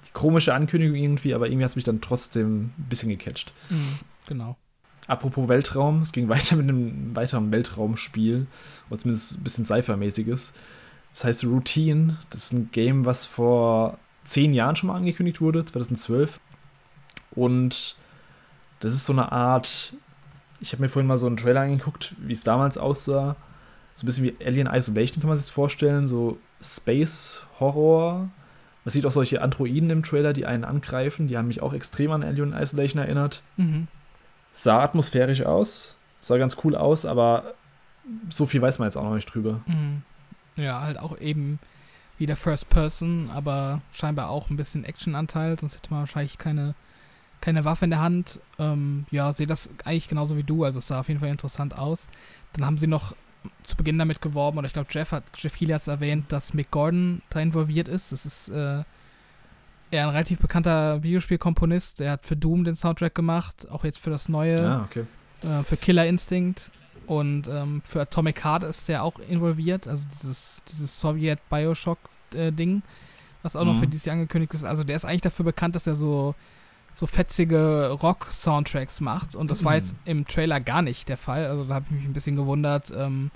[0.08, 3.54] Die komische Ankündigung irgendwie, aber irgendwie hat es mich dann trotzdem ein bisschen gecatcht.
[3.70, 4.58] Mhm, genau.
[5.06, 8.48] Apropos Weltraum, es ging weiter mit einem weiteren Weltraumspiel,
[8.90, 10.54] oder zumindest ein bisschen Cypher-mäßiges.
[11.14, 12.18] Das heißt Routine.
[12.32, 16.40] Das ist ein Game, was vor zehn Jahren schon mal angekündigt wurde, 2012.
[17.32, 17.96] Und
[18.80, 19.94] das ist so eine Art.
[20.62, 23.36] Ich habe mir vorhin mal so einen Trailer angeguckt, wie es damals aussah.
[23.96, 28.30] So ein bisschen wie Alien Isolation kann man sich das vorstellen, so Space Horror.
[28.86, 31.28] Man sieht auch solche Androiden im Trailer, die einen angreifen.
[31.28, 33.88] Die haben mich auch extrem an Alien Isolation erinnert Mhm.
[34.52, 37.54] sah atmosphärisch aus, sah ganz cool aus, aber
[38.30, 39.62] so viel weiß man jetzt auch noch nicht drüber.
[39.66, 40.02] Mhm.
[40.56, 41.60] Ja, halt auch eben
[42.20, 46.76] wieder First Person, aber scheinbar auch ein bisschen Action-Anteil, sonst hätte man wahrscheinlich keine,
[47.42, 48.40] keine Waffe in der Hand.
[48.60, 51.78] Ähm, ja, sehe das eigentlich genauso wie du, also es sah auf jeden Fall interessant
[51.78, 52.08] aus.
[52.54, 53.16] Dann haben sie noch
[53.64, 56.54] zu Beginn damit geworben, oder ich glaube, Jeff hat, Jeff Keighley hat es erwähnt, dass
[56.54, 58.12] Mick Gordon da involviert ist.
[58.12, 58.84] Das ist äh,
[59.92, 62.00] er ein relativ bekannter Videospielkomponist.
[62.00, 65.06] Der hat für Doom den Soundtrack gemacht, auch jetzt für das neue Ah, okay.
[65.44, 66.70] äh, für Killer Instinct
[67.08, 71.00] und ähm, für Atomic Heart ist der auch involviert, also dieses, dieses
[72.34, 72.82] Sowjet-Bioshock-Ding,
[73.44, 73.80] was auch noch Mhm.
[73.80, 74.64] für dieses Jahr angekündigt ist.
[74.64, 76.36] Also der ist eigentlich dafür bekannt, dass er so,
[76.92, 79.78] so fetzige Rock-Soundtracks macht und das war Mhm.
[79.78, 81.46] jetzt im Trailer gar nicht der Fall.
[81.48, 83.32] Also da habe ich mich ein bisschen gewundert, ähm,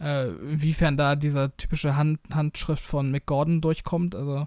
[0.00, 4.14] äh, inwiefern da dieser typische Hand Handschrift von Mick Gordon durchkommt.
[4.14, 4.46] Also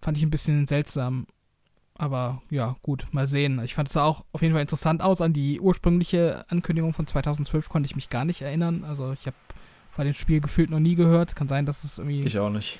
[0.00, 1.26] fand ich ein bisschen seltsam.
[2.00, 3.60] Aber ja, gut, mal sehen.
[3.64, 5.20] Ich fand es auch auf jeden Fall interessant aus.
[5.20, 8.84] An die ursprüngliche Ankündigung von 2012 konnte ich mich gar nicht erinnern.
[8.84, 9.34] Also ich habe
[9.98, 11.34] von dem Spiel gefühlt noch nie gehört.
[11.34, 12.78] Kann sein, dass es irgendwie Ich auch nicht.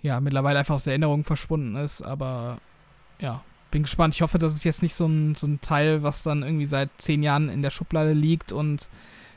[0.00, 2.00] ja, mittlerweile einfach aus der Erinnerung verschwunden ist.
[2.00, 2.56] Aber
[3.20, 4.14] ja, bin gespannt.
[4.14, 6.88] Ich hoffe, dass es jetzt nicht so ein, so ein Teil, was dann irgendwie seit
[6.96, 8.88] zehn Jahren in der Schublade liegt und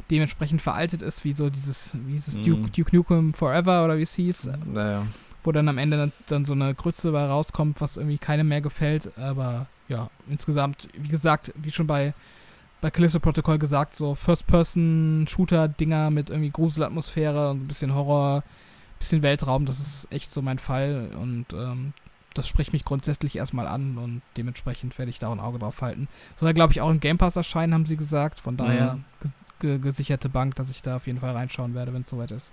[0.09, 2.43] dementsprechend veraltet ist, wie so dieses, wie dieses Mhm.
[2.43, 5.05] Duke, Duke Nukem Forever oder wie es hieß, Naja.
[5.43, 9.17] wo dann am Ende dann, so eine Grütze bei rauskommt, was irgendwie keinem mehr gefällt.
[9.17, 12.13] Aber ja, insgesamt, wie gesagt, wie schon bei,
[12.81, 18.43] bei Callisto Protocol gesagt, so First-Person-Shooter-Dinger mit irgendwie Gruselatmosphäre und ein bisschen Horror,
[18.99, 21.93] bisschen Weltraum, das ist echt so mein Fall und ähm,
[22.33, 25.81] das spricht mich grundsätzlich erstmal an und dementsprechend werde ich da auch ein Auge drauf
[25.81, 26.07] halten.
[26.35, 28.39] Soll glaube ich auch im Game Pass erscheinen, haben sie gesagt.
[28.39, 29.03] Von daher Mhm.
[29.21, 32.29] ges ge gesicherte Bank, dass ich da auf jeden Fall reinschauen werde, wenn es soweit
[32.31, 32.51] ist.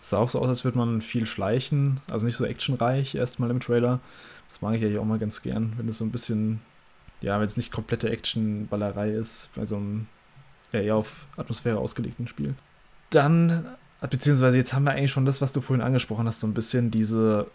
[0.00, 2.00] Sah auch so aus, als würde man viel schleichen.
[2.12, 3.98] Also nicht so actionreich erstmal im Trailer.
[4.48, 6.60] Das mag ich eigentlich auch mal ganz gern, wenn es so ein bisschen,
[7.20, 10.06] ja, wenn es nicht komplette Action-Ballerei ist, bei so einem
[10.72, 12.54] ja, eher auf Atmosphäre ausgelegten Spiel.
[13.10, 13.66] Dann,
[14.10, 16.90] beziehungsweise jetzt haben wir eigentlich schon das, was du vorhin angesprochen hast, so ein bisschen
[16.90, 17.46] diese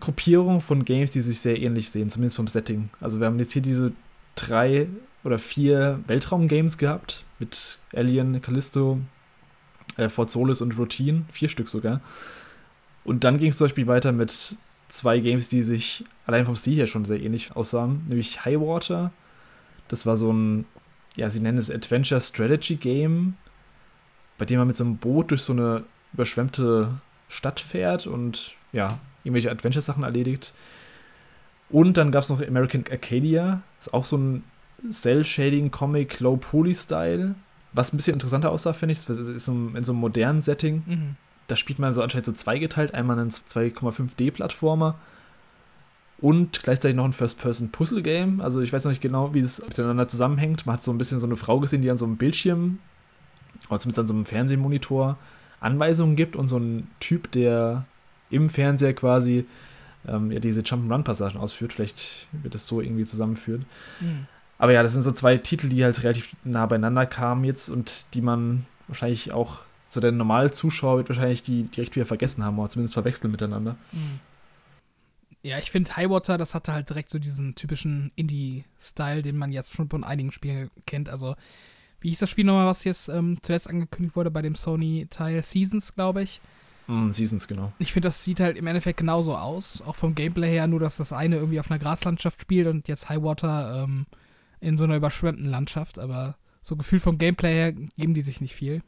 [0.00, 2.90] Gruppierung von Games, die sich sehr ähnlich sehen, zumindest vom Setting.
[3.00, 3.92] Also wir haben jetzt hier diese
[4.34, 4.88] drei
[5.24, 9.00] oder vier Weltraum-Games gehabt mit Alien, Callisto,
[9.96, 12.00] äh, Fort Solis und Routine, vier Stück sogar.
[13.04, 14.56] Und dann ging es zum Beispiel weiter mit
[14.92, 19.10] zwei Games, die sich allein vom Stil her schon sehr ähnlich aussahen, nämlich Highwater.
[19.88, 20.66] Das war so ein,
[21.16, 23.34] ja, sie nennen es Adventure Strategy Game,
[24.36, 28.98] bei dem man mit so einem Boot durch so eine überschwemmte Stadt fährt und ja,
[29.24, 30.52] irgendwelche Adventure-Sachen erledigt.
[31.70, 34.44] Und dann gab es noch American Arcadia, ist auch so ein
[34.90, 37.34] Cell-Shading-Comic, Low-Poly-Style,
[37.72, 39.06] was ein bisschen interessanter aussah, finde ich.
[39.06, 40.82] Das ist in so einem modernen Setting.
[40.84, 41.16] Mhm.
[41.46, 44.98] Da spielt man so anscheinend so zweigeteilt, einmal einen 2,5D-Plattformer
[46.18, 48.40] und gleichzeitig noch ein First-Person-Puzzle-Game.
[48.40, 50.66] Also ich weiß noch nicht genau, wie es miteinander zusammenhängt.
[50.66, 52.78] Man hat so ein bisschen so eine Frau gesehen, die an so einem Bildschirm,
[53.68, 55.18] oder zumindest an so einem Fernsehmonitor,
[55.60, 57.84] Anweisungen gibt und so ein Typ, der
[58.30, 59.46] im Fernseher quasi
[60.06, 61.72] ähm, ja, diese Jump'n'Run-Passagen ausführt.
[61.72, 63.66] Vielleicht wird das so irgendwie zusammenführen.
[64.00, 64.26] Mhm.
[64.58, 68.04] Aber ja, das sind so zwei Titel, die halt relativ nah beieinander kamen jetzt und
[68.14, 69.60] die man wahrscheinlich auch,
[69.92, 73.76] so der normale Zuschauer wird wahrscheinlich die direkt wieder vergessen haben oder zumindest verwechseln miteinander.
[73.92, 74.20] Mhm.
[75.42, 79.74] Ja, ich finde Highwater, das hatte halt direkt so diesen typischen Indie-Style, den man jetzt
[79.74, 81.10] schon von einigen Spielen kennt.
[81.10, 81.34] Also,
[82.00, 85.42] wie hieß das Spiel nochmal, was jetzt ähm, zuletzt angekündigt wurde bei dem Sony-Teil?
[85.42, 86.40] Seasons, glaube ich.
[86.86, 87.72] Mm, Seasons, genau.
[87.78, 89.82] Ich finde, das sieht halt im Endeffekt genauso aus.
[89.82, 93.10] Auch vom Gameplay her, nur dass das eine irgendwie auf einer Graslandschaft spielt und jetzt
[93.10, 94.06] Highwater ähm,
[94.60, 95.98] in so einer überschwemmten Landschaft.
[95.98, 98.80] Aber so gefühlt vom Gameplay her geben die sich nicht viel.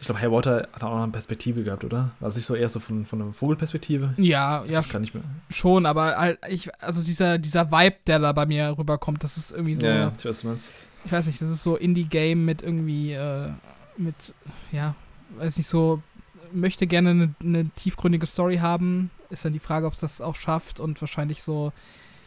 [0.00, 2.10] Ich glaube, Highwater hat auch noch eine Perspektive gehabt, oder?
[2.20, 4.14] War es nicht so eher so von, von einer Vogelperspektive?
[4.16, 4.72] Ja, ja.
[4.72, 5.22] Das kann ich mir.
[5.50, 9.52] Schon, aber halt, ich, also dieser, dieser Vibe, der da bei mir rüberkommt, das ist
[9.52, 9.86] irgendwie so.
[9.86, 10.72] Ja, ja, ich weiß, was
[11.04, 13.50] Ich weiß nicht, das ist so Indie-Game mit irgendwie, äh,
[13.98, 14.34] mit,
[14.72, 14.94] ja,
[15.36, 16.02] weiß nicht, so,
[16.50, 19.10] möchte gerne eine, eine tiefgründige Story haben.
[19.28, 21.72] Ist dann die Frage, ob es das auch schafft und wahrscheinlich so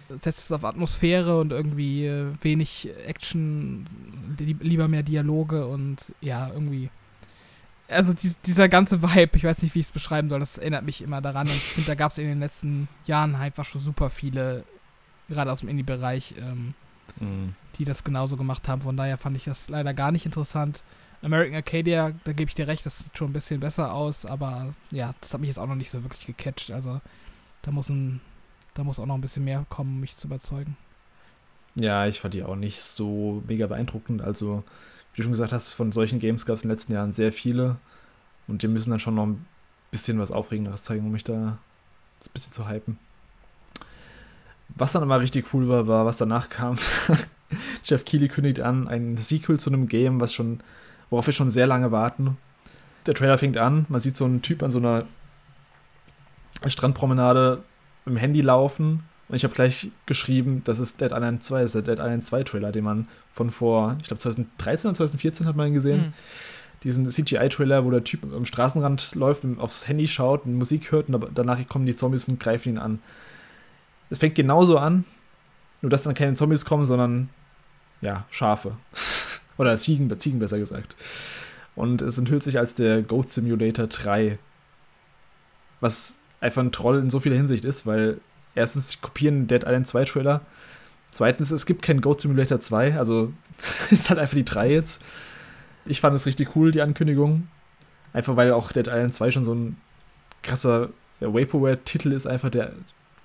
[0.10, 3.88] setzt es auf Atmosphäre und irgendwie äh, wenig Action,
[4.38, 6.90] lieber mehr Dialoge und ja, irgendwie
[7.88, 10.86] also die, dieser ganze Vibe, ich weiß nicht, wie ich es beschreiben soll, das erinnert
[10.86, 11.48] mich immer daran.
[11.48, 14.63] Und ich finde, da gab es in den letzten Jahren einfach schon super viele,
[15.30, 16.74] gerade aus dem Indie-Bereich, ähm,
[17.19, 17.56] mhm.
[17.78, 18.82] die das genauso gemacht haben.
[18.82, 20.84] Von daher fand ich das leider gar nicht interessant.
[21.22, 24.74] American Arcadia, da gebe ich dir recht, das sieht schon ein bisschen besser aus, aber
[24.91, 26.72] ja, das hat mich jetzt auch noch nicht so wirklich gecatcht.
[26.72, 27.00] Also
[27.62, 28.19] da muss ein,
[28.74, 30.76] da muss auch noch ein bisschen mehr kommen, um mich zu überzeugen.
[31.76, 34.22] Ja, ich fand die auch nicht so mega beeindruckend.
[34.22, 34.63] Also
[35.13, 37.32] wie du schon gesagt hast, von solchen Games gab es in den letzten Jahren sehr
[37.32, 37.78] viele.
[38.47, 39.45] Und die müssen dann schon noch ein
[39.91, 41.60] bisschen was Aufregenderes zeigen, um mich da ein
[42.34, 42.97] bisschen zu hypen.
[44.69, 46.78] Was dann immer richtig cool war, war, was danach kam.
[47.84, 50.62] Jeff Keighley kündigt an, ein Sequel zu einem Game, was schon,
[51.10, 52.38] worauf wir schon sehr lange warten.
[53.06, 55.06] Der Trailer fängt an, man sieht so einen Typ an so einer
[56.65, 57.63] Strandpromenade
[58.06, 61.88] dem Handy laufen und ich habe gleich geschrieben, das ist Dead Island 2, das ist
[61.88, 65.56] der Dead Island 2 Trailer, den man von vor, ich glaube 2013 oder 2014 hat
[65.56, 66.02] man ihn gesehen.
[66.02, 66.14] Mhm.
[66.84, 71.08] Diesen CGI-Trailer, wo der Typ am Straßenrand läuft, und aufs Handy schaut und Musik hört
[71.08, 73.00] und danach kommen die Zombies und greifen ihn an.
[74.10, 75.06] Es fängt genauso an,
[75.82, 77.30] nur dass dann keine Zombies kommen, sondern
[78.02, 78.76] ja, Schafe.
[79.58, 80.98] oder Ziegen, Ziegen besser gesagt.
[81.76, 84.38] Und es enthüllt sich als der Goat Simulator 3.
[85.80, 88.20] Was einfach ein Troll in so vieler Hinsicht ist, weil
[88.56, 90.42] erstens, sie kopieren Dead Island 2 Trailer.
[91.12, 93.34] Zweitens, es gibt kein Goat Simulator 2, also
[93.92, 95.02] ist halt einfach die 3 jetzt.
[95.86, 97.48] Ich fand es richtig cool, die Ankündigung.
[98.13, 99.78] Einfach weil auch Dead Island 2 schon so ein
[100.44, 100.89] krasser
[101.20, 102.74] Vaporware-Titel ist, einfach der,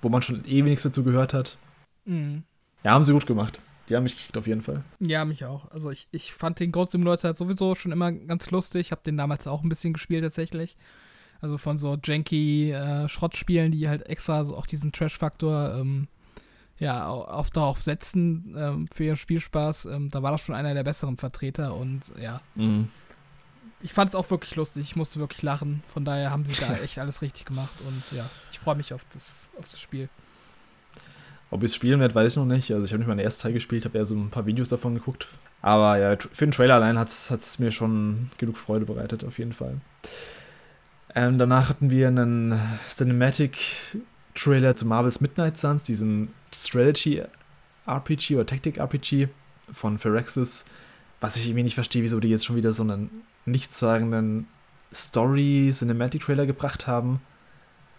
[0.01, 1.57] wo man schon ewig nichts dazu gehört hat.
[2.05, 2.43] Mhm.
[2.83, 3.61] Ja, haben sie gut gemacht.
[3.89, 4.83] Die haben mich gekriegt auf jeden Fall.
[4.99, 5.69] Ja, mich auch.
[5.71, 8.81] Also ich, ich fand den Goat Simulator sowieso schon immer ganz lustig.
[8.81, 10.77] Ich habe den damals auch ein bisschen gespielt tatsächlich.
[11.41, 16.07] Also von so janky äh, Schrottspielen, die halt extra so auch diesen Trash-Faktor ähm,
[16.79, 19.85] ja, auf darauf setzen ähm, für ihren Spielspaß.
[19.85, 22.41] Ähm, da war das schon einer der besseren Vertreter und ja.
[22.55, 22.87] Mhm.
[23.81, 24.83] Ich fand es auch wirklich lustig.
[24.83, 25.83] Ich musste wirklich lachen.
[25.87, 29.05] Von daher haben sie da echt alles richtig gemacht und ja, ich freue mich auf
[29.13, 30.09] das, auf das Spiel.
[31.51, 32.71] Ob ich es spielen werde, weiß ich noch nicht.
[32.71, 34.95] Also ich habe nicht meinen ersten Teil gespielt, habe eher so ein paar Videos davon
[34.95, 35.27] geguckt.
[35.61, 39.53] Aber ja, für den Trailer allein hat es mir schon genug Freude bereitet, auf jeden
[39.53, 39.81] Fall.
[41.15, 49.29] Ähm, danach hatten wir einen Cinematic-Trailer zu Marvel's Midnight Suns, diesem Strategy-RPG oder Tactic-RPG
[49.71, 50.65] von Phyrexis,
[51.19, 53.09] was ich irgendwie nicht verstehe, wieso die jetzt schon wieder so einen
[53.45, 54.47] nichtssagenden
[54.93, 57.21] Story-Cinematic-Trailer gebracht haben,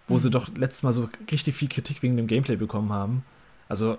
[0.07, 0.19] wo mhm.
[0.19, 3.25] sie doch letztes Mal so richtig viel Kritik wegen dem Gameplay bekommen haben.
[3.69, 3.99] Also,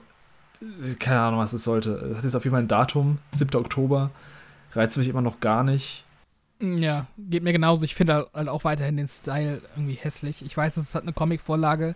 [0.99, 1.91] keine Ahnung, was es sollte.
[1.91, 3.55] Es hat jetzt auf jeden Fall ein Datum, 7.
[3.55, 4.11] Oktober.
[4.73, 6.05] Reizt mich immer noch gar nicht.
[6.61, 7.83] Ja, geht mir genauso.
[7.85, 10.45] Ich finde halt auch weiterhin den Style irgendwie hässlich.
[10.45, 11.95] Ich weiß, es hat eine Comic-Vorlage,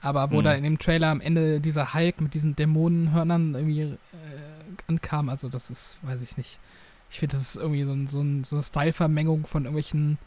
[0.00, 0.44] aber wo mhm.
[0.44, 3.96] da in dem Trailer am Ende dieser Hulk mit diesen Dämonenhörnern irgendwie äh,
[4.88, 6.58] ankam, also das ist, weiß ich nicht.
[7.10, 10.18] Ich finde, das ist irgendwie so, ein, so, ein, so eine Style-Vermengung von irgendwelchen,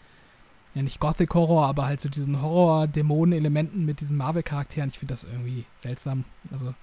[0.73, 4.89] ja nicht Gothic-Horror, aber halt so diesen Horror-Dämonen-Elementen mit diesen Marvel-Charakteren.
[4.89, 6.23] Ich finde das irgendwie seltsam.
[6.51, 6.73] Also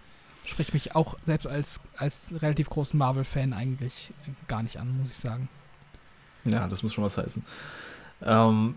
[0.45, 4.13] spricht mich auch selbst als, als relativ großen Marvel-Fan eigentlich
[4.49, 5.49] gar nicht an, muss ich sagen.
[6.45, 7.45] Ja, das muss schon was heißen.
[8.23, 8.77] Ähm,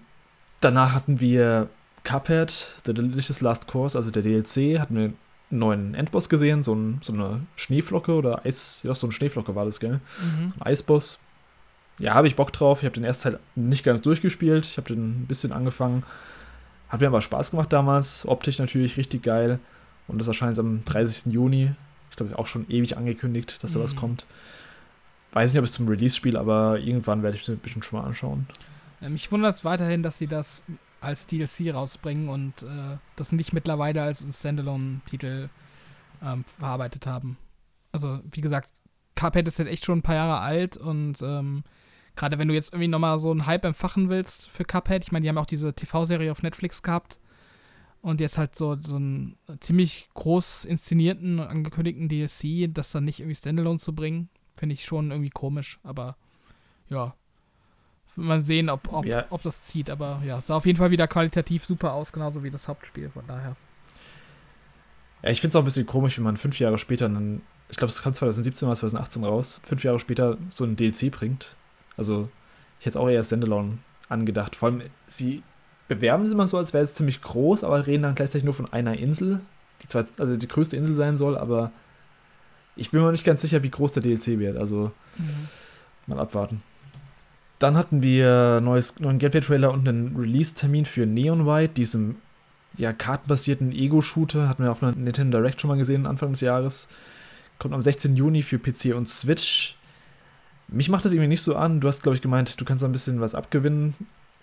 [0.62, 1.70] danach hatten wir
[2.04, 5.18] Cuphead, The Delicious Last Course, also der DLC, hatten wir einen
[5.50, 9.66] neuen Endboss gesehen, so, ein, so eine Schneeflocke oder Eis, ja, so eine Schneeflocke war
[9.66, 10.00] das, gell?
[10.20, 10.50] Mhm.
[10.50, 11.20] So ein Eisboss.
[12.00, 12.80] Ja, habe ich Bock drauf.
[12.80, 14.66] Ich habe den ersten Teil nicht ganz durchgespielt.
[14.66, 16.04] Ich habe den ein bisschen angefangen.
[16.90, 18.28] Hat mir aber Spaß gemacht damals.
[18.28, 19.60] Optisch natürlich richtig geil.
[20.08, 21.32] Und das erscheint am 30.
[21.34, 21.72] Juni.
[22.10, 23.84] Ich glaube, auch schon ewig angekündigt, dass da mhm.
[23.84, 24.26] was kommt.
[25.36, 28.06] Weiß nicht, ob es zum Release spiele, aber irgendwann werde ich es bestimmt schon mal
[28.06, 28.48] anschauen.
[29.02, 30.64] Mich wundert es weiterhin, dass sie das
[31.02, 35.50] als DLC rausbringen und äh, das nicht mittlerweile als Standalone-Titel
[36.24, 37.38] ähm, verarbeitet haben.
[37.92, 38.72] Also, wie gesagt,
[39.16, 41.66] Cuphead ist jetzt echt schon ein paar Jahre alt und ähm,
[42.16, 45.24] gerade wenn du jetzt irgendwie nochmal so einen Hype empfachen willst für Cuphead, ich meine,
[45.24, 47.20] die haben auch diese TV-Serie auf Netflix gehabt
[48.02, 53.36] und jetzt halt so, so einen ziemlich groß inszenierten, angekündigten DLC, das dann nicht irgendwie
[53.36, 56.16] Standalone zu bringen, finde ich schon irgendwie komisch, aber
[56.90, 57.14] ja.
[58.18, 59.26] Mal sehen, ob, ob, ja.
[59.30, 62.50] ob das zieht, aber ja, sah auf jeden Fall wieder qualitativ super aus, genauso wie
[62.50, 63.58] das Hauptspiel, von daher.
[65.22, 67.76] Ja, ich finde es auch ein bisschen komisch, wenn man fünf Jahre später einen, ich
[67.76, 71.58] glaube, es kam 2017 oder 2018 raus, fünf Jahre später so ein DLC bringt.
[71.98, 72.30] Also,
[72.80, 74.56] ich hätte es auch eher Standalone angedacht.
[74.56, 75.44] Vor allem, sie
[75.88, 78.72] bewerben es immer so, als wäre es ziemlich groß, aber reden dann gleichzeitig nur von
[78.72, 79.42] einer Insel,
[79.82, 81.72] die zwar, also die größte Insel sein soll, aber
[82.76, 84.58] ich bin mir nicht ganz sicher, wie groß der DLC wird.
[84.58, 85.48] Also, mhm.
[86.08, 86.62] mal abwarten.
[87.60, 92.18] Dann hatten wir neues, neuen Gameplay-Trailer und einen Release-Termin für Neon White, diesem
[92.78, 94.50] ja, kartenbasierten Ego-Shooter.
[94.50, 96.90] Hatten wir auf einer Nintendo Direct schon mal gesehen, Anfang des Jahres.
[97.58, 98.16] Kommt am 16.
[98.18, 99.78] Juni für PC und Switch.
[100.68, 101.80] Mich macht das irgendwie nicht so an.
[101.80, 103.94] Du hast, glaube ich, gemeint, du kannst da ein bisschen was abgewinnen.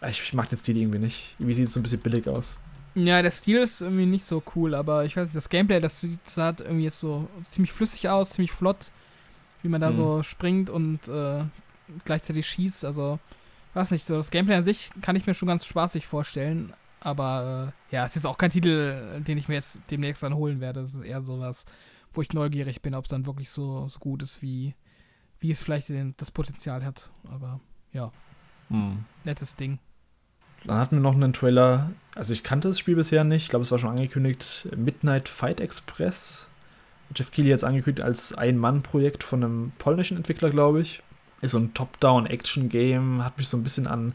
[0.08, 1.34] Ich mag den Stil irgendwie nicht.
[1.38, 2.58] Irgendwie sieht es so ein bisschen billig aus.
[2.94, 6.00] Ja, der Stil ist irgendwie nicht so cool, aber ich weiß nicht, das Gameplay, das
[6.00, 8.90] sieht, sah irgendwie jetzt so ziemlich flüssig aus, ziemlich flott,
[9.62, 9.96] wie man da mhm.
[9.96, 11.44] so springt und äh,
[12.04, 12.84] gleichzeitig schießt.
[12.84, 13.18] Also,
[13.74, 17.72] weiß nicht, so das Gameplay an sich kann ich mir schon ganz spaßig vorstellen, aber
[17.90, 20.60] äh, ja, es ist jetzt auch kein Titel, den ich mir jetzt demnächst dann holen
[20.60, 20.82] werde.
[20.82, 21.64] Das ist eher sowas,
[22.12, 24.74] wo ich neugierig bin, ob es dann wirklich so, so gut ist, wie,
[25.38, 27.10] wie es vielleicht den, das Potenzial hat.
[27.28, 27.60] Aber
[27.92, 28.12] ja,
[28.68, 29.04] mhm.
[29.24, 29.78] nettes Ding.
[30.64, 33.64] Dann hatten wir noch einen Trailer, also ich kannte das Spiel bisher nicht, ich glaube,
[33.64, 36.48] es war schon angekündigt, Midnight Fight Express.
[37.14, 41.02] Jeff Keighley jetzt angekündigt als Ein-Mann-Projekt von einem polnischen Entwickler, glaube ich.
[41.42, 44.14] Ist so ein Top-Down-Action-Game, hat mich so ein bisschen an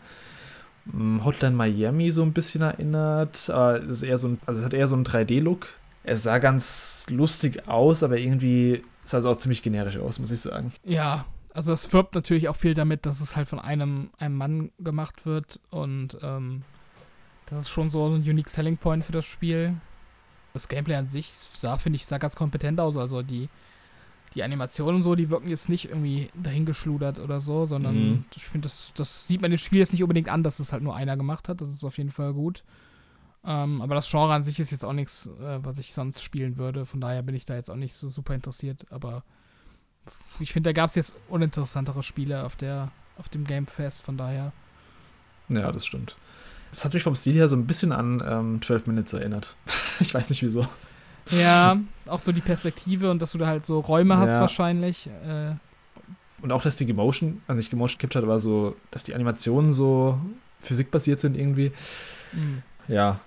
[0.92, 3.50] hm, Hotline Miami so ein bisschen erinnert.
[3.50, 5.68] Aber es, ist eher so ein, also es hat eher so einen 3D-Look.
[6.04, 10.42] Es sah ganz lustig aus, aber irgendwie sah es auch ziemlich generisch aus, muss ich
[10.42, 10.72] sagen.
[10.84, 11.26] Ja,
[11.58, 15.26] also es wirbt natürlich auch viel damit, dass es halt von einem, einem Mann gemacht
[15.26, 16.62] wird und ähm,
[17.48, 19.74] das ist schon so ein unique Selling Point für das Spiel.
[20.54, 22.96] Das Gameplay an sich sah, finde ich, sah ganz kompetent aus.
[22.96, 23.50] Also die,
[24.36, 28.26] die Animationen und so, die wirken jetzt nicht irgendwie dahingeschludert oder so, sondern mhm.
[28.36, 30.84] ich finde, das, das sieht man dem Spiel jetzt nicht unbedingt an, dass es halt
[30.84, 31.60] nur einer gemacht hat.
[31.60, 32.64] Das ist auf jeden Fall gut.
[33.44, 36.60] Ähm, aber das Genre an sich ist jetzt auch nichts, äh, was ich sonst spielen
[36.60, 36.86] würde.
[36.86, 38.86] Von daher bin ich da jetzt auch nicht so super interessiert.
[38.92, 39.24] Aber
[40.40, 44.18] ich finde, da gab es jetzt uninteressantere Spiele auf, der, auf dem Game Fest, von
[44.18, 44.52] daher.
[45.50, 46.16] Ja, das stimmt.
[46.72, 49.56] Das hat mich vom Stil her so ein bisschen an ähm, 12 Minutes erinnert.
[50.00, 50.68] ich weiß nicht wieso.
[51.32, 54.42] Ja, auch so die Perspektive und dass du da halt so Räume hast ja.
[54.42, 55.08] wahrscheinlich.
[55.28, 55.54] Äh.
[56.42, 60.20] Und auch, dass die Gemotion, also nicht Gemotion captured, aber so, dass die Animationen so
[60.62, 61.72] physikbasiert sind irgendwie.
[62.32, 62.64] Mhm.
[62.88, 63.20] Ja,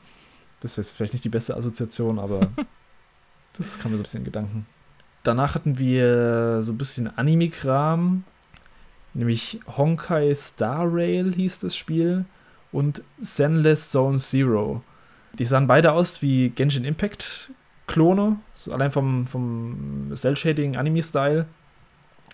[0.61, 2.51] das wäre vielleicht nicht die beste Assoziation, aber
[3.57, 4.66] das kam mir so ein bisschen in Gedanken.
[5.23, 8.25] Danach hatten wir so ein bisschen Anime-Kram,
[9.13, 12.25] nämlich Honkai Star Rail hieß das Spiel
[12.73, 14.83] und Zenless Zone Zero.
[15.35, 17.51] Die sahen beide aus wie Genshin Impact
[17.87, 21.47] Klone, so allein vom, vom Cell-Shading-Anime-Style.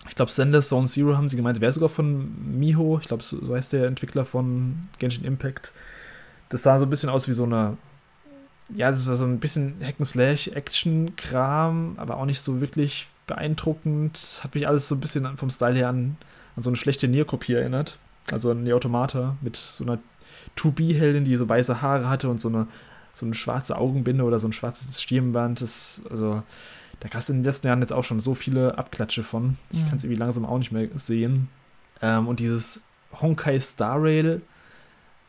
[0.07, 2.99] Ich glaube, Zenless Zone Zero haben sie gemeint, wäre sogar von Miho.
[3.01, 5.73] Ich glaube, so heißt der Entwickler von Genshin Impact.
[6.49, 7.75] Das sah so ein bisschen aus wie so eine
[8.75, 14.17] ja, das war so ein bisschen Hack'n'Slash-Action-Kram, aber auch nicht so wirklich beeindruckend.
[14.17, 16.17] Das hat mich alles so ein bisschen vom Style her an,
[16.55, 17.97] an so eine schlechte Nier-Kopie erinnert.
[18.31, 19.99] Also an die Automata mit so einer
[20.57, 22.67] 2B-Heldin, die so weiße Haare hatte und so eine,
[23.13, 25.61] so eine schwarze Augenbinde oder so ein schwarzes Stirnband.
[25.61, 26.43] Das, also,
[26.99, 29.57] da hast du in den letzten Jahren jetzt auch schon so viele Abklatsche von.
[29.71, 29.87] Ich mhm.
[29.87, 31.47] kann es irgendwie langsam auch nicht mehr sehen.
[32.01, 32.83] Ähm, und dieses
[33.21, 34.41] Honkai Star Rail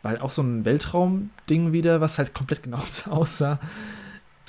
[0.09, 3.59] weil auch so ein Weltraum-Ding wieder, was halt komplett genauso aussah.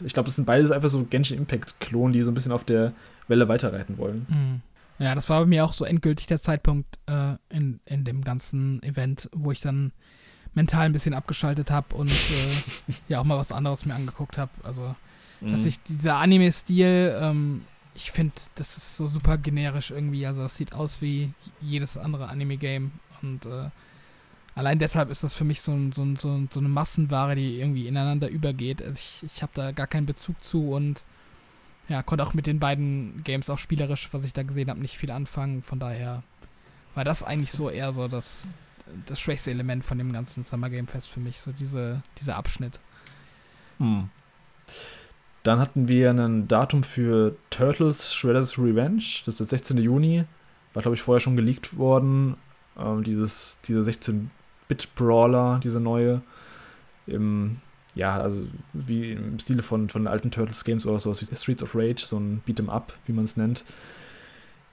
[0.04, 2.94] Ich glaube, das sind beides einfach so Genshin Impact-Klonen, die so ein bisschen auf der
[3.28, 4.26] Welle weiterreiten wollen.
[4.30, 4.62] Mhm.
[5.04, 8.82] Ja, das war bei mir auch so endgültig der Zeitpunkt äh, in, in dem ganzen
[8.84, 9.92] Event, wo ich dann
[10.54, 14.52] mental ein bisschen abgeschaltet habe und äh, ja auch mal was anderes mir angeguckt habe.
[14.64, 14.96] Also,
[15.42, 15.52] mhm.
[15.52, 17.64] dass ich dieser Anime-Stil, ähm,
[17.96, 20.26] ich finde, das ist so super generisch irgendwie.
[20.26, 22.92] Also, das sieht aus wie jedes andere Anime-Game
[23.22, 23.70] und äh,
[24.56, 28.30] allein deshalb ist das für mich so, so, so, so eine Massenware, die irgendwie ineinander
[28.30, 28.82] übergeht.
[28.82, 31.04] Also ich, ich habe da gar keinen Bezug zu und
[31.88, 34.98] ja, konnte auch mit den beiden Games auch spielerisch, was ich da gesehen habe, nicht
[34.98, 35.64] viel anfangen.
[35.64, 36.24] Von daher
[36.96, 38.50] war das eigentlich so eher so das,
[39.08, 42.80] das schwächste Element von dem ganzen Summer Game Fest für mich, so diese, dieser Abschnitt.
[43.80, 44.10] Hm.
[45.44, 49.04] Dann hatten wir ein Datum für Turtles Shredder's Revenge.
[49.26, 49.78] Das ist der 16.
[49.78, 50.26] Juni.
[50.74, 52.36] War, glaube ich, vorher schon geleakt worden.
[52.78, 53.84] Ähm, dieses, dieser
[54.70, 56.22] 16-Bit-Brawler, diese neue.
[57.08, 57.58] Im,
[57.96, 62.06] ja, also wie im Stile von, von alten Turtles-Games oder sowas wie Streets of Rage,
[62.06, 63.66] so ein Beat'em Up, wie man es nennt.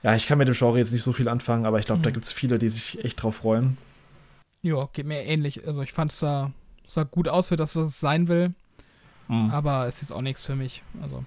[0.03, 2.03] Ja, ich kann mit dem Genre jetzt nicht so viel anfangen, aber ich glaube, mhm.
[2.03, 3.77] da gibt es viele, die sich echt drauf freuen.
[4.61, 5.67] Ja, geht mir ähnlich.
[5.67, 6.51] Also ich fand es sah,
[6.85, 8.53] sah gut aus für das, was es sein will.
[9.27, 9.49] Mhm.
[9.49, 10.83] Aber es ist auch nichts für mich.
[11.01, 11.25] Also.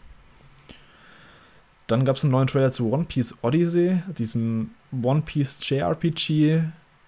[1.89, 4.71] Dann gab es einen neuen Trailer zu One Piece Odyssey, diesem
[5.03, 6.63] One Piece JRPG,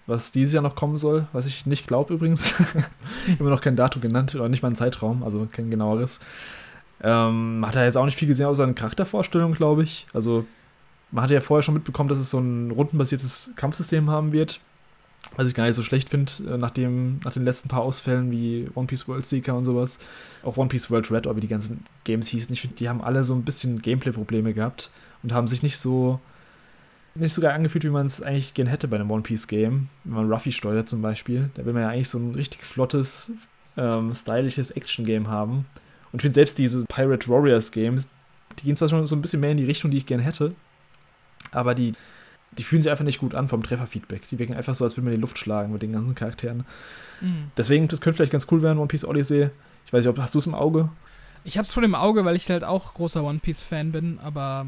[0.05, 2.55] was dieses Jahr noch kommen soll, was ich nicht glaube übrigens.
[3.39, 6.19] Immer noch kein Datum genannt oder nicht mal ein Zeitraum, also kein genaueres.
[7.01, 10.07] Ähm, hat ja jetzt auch nicht viel gesehen außer eine Charaktervorstellung, glaube ich.
[10.13, 10.45] Also
[11.11, 14.59] man hatte ja vorher schon mitbekommen, dass es so ein rundenbasiertes Kampfsystem haben wird.
[15.37, 18.69] Was ich gar nicht so schlecht finde, äh, nach, nach den letzten paar Ausfällen wie
[18.75, 19.99] One Piece World Seeker und sowas.
[20.43, 22.51] Auch One Piece World Red, oder wie die ganzen Games hießen.
[22.51, 24.91] Ich finde, die haben alle so ein bisschen Gameplay-Probleme gehabt
[25.23, 26.19] und haben sich nicht so
[27.15, 29.89] nicht so geil angefühlt, wie man es eigentlich gern hätte bei einem One Piece Game.
[30.03, 31.49] Wenn man Ruffy steuert zum Beispiel.
[31.53, 33.31] Da will man ja eigentlich so ein richtig flottes,
[33.77, 35.65] ähm, stylisches Action-Game haben.
[36.11, 38.09] Und ich finde selbst diese Pirate Warriors Games,
[38.59, 40.53] die gehen zwar schon so ein bisschen mehr in die Richtung, die ich gern hätte,
[41.51, 41.93] aber die
[42.57, 44.27] die fühlen sich einfach nicht gut an vom Trefferfeedback.
[44.29, 46.65] Die wirken einfach so, als würde man die Luft schlagen mit den ganzen Charakteren.
[47.21, 47.51] Mhm.
[47.57, 49.49] Deswegen, das könnte vielleicht ganz cool werden, One Piece Odyssey.
[49.85, 50.89] Ich weiß nicht, ob hast du es im Auge?
[51.43, 54.19] Ich habe es schon im Auge, weil ich halt auch großer One Piece Fan bin,
[54.19, 54.67] aber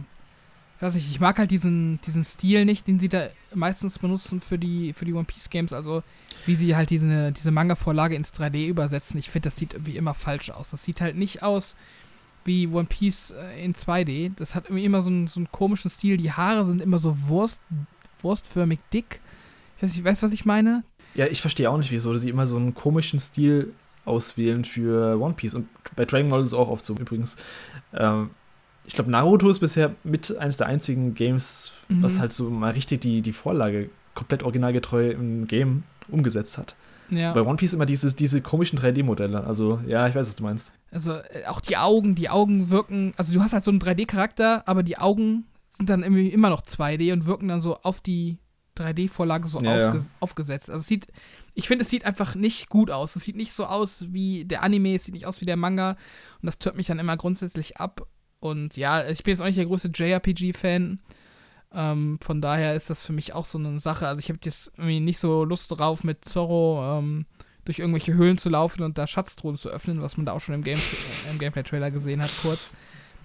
[0.77, 4.41] ich weiß nicht, ich mag halt diesen, diesen Stil nicht, den sie da meistens benutzen
[4.41, 5.71] für die, für die One Piece Games.
[5.71, 6.03] Also,
[6.45, 9.17] wie sie halt diese, diese Manga-Vorlage ins 3D übersetzen.
[9.17, 10.71] Ich finde, das sieht irgendwie immer falsch aus.
[10.71, 11.77] Das sieht halt nicht aus
[12.43, 14.33] wie One Piece äh, in 2D.
[14.35, 16.17] Das hat irgendwie immer so einen, so einen komischen Stil.
[16.17, 17.61] Die Haare sind immer so Wurst,
[18.21, 19.21] wurstförmig dick.
[19.77, 20.83] Ich weiß nicht, weißt du, was ich meine?
[21.15, 23.73] Ja, ich verstehe auch nicht, wieso sie immer so einen komischen Stil
[24.03, 25.55] auswählen für One Piece.
[25.55, 27.37] Und bei Dragon Ball ist es auch oft so übrigens.
[27.93, 28.31] Ähm,
[28.87, 32.03] ich glaube, Naruto ist bisher mit eines der einzigen Games, mhm.
[32.03, 36.75] was halt so mal richtig die, die Vorlage komplett originalgetreu im Game umgesetzt hat.
[37.09, 37.33] Ja.
[37.33, 39.43] Bei One Piece immer dieses, diese komischen 3D-Modelle.
[39.43, 40.71] Also, ja, ich weiß, was du meinst.
[40.91, 44.67] Also, äh, auch die Augen, die Augen wirken, also du hast halt so einen 3D-Charakter,
[44.67, 48.37] aber die Augen sind dann irgendwie immer noch 2D und wirken dann so auf die
[48.77, 50.11] 3D-Vorlage so ja, aufges ja.
[50.19, 50.69] aufgesetzt.
[50.69, 51.07] Also es sieht,
[51.53, 53.15] ich finde, es sieht einfach nicht gut aus.
[53.15, 55.91] Es sieht nicht so aus wie der Anime, es sieht nicht aus wie der Manga
[56.41, 58.07] und das tört mich dann immer grundsätzlich ab.
[58.45, 60.99] Und ja, ich bin jetzt auch nicht der größte JRPG-Fan.
[61.73, 64.07] Ähm, von daher ist das für mich auch so eine Sache.
[64.07, 67.25] Also ich habe jetzt irgendwie nicht so Lust drauf, mit Zorro ähm,
[67.65, 70.53] durch irgendwelche Höhlen zu laufen und da Schatztruhen zu öffnen, was man da auch schon
[70.53, 72.71] im, Game äh, im Gameplay-Trailer gesehen hat, kurz.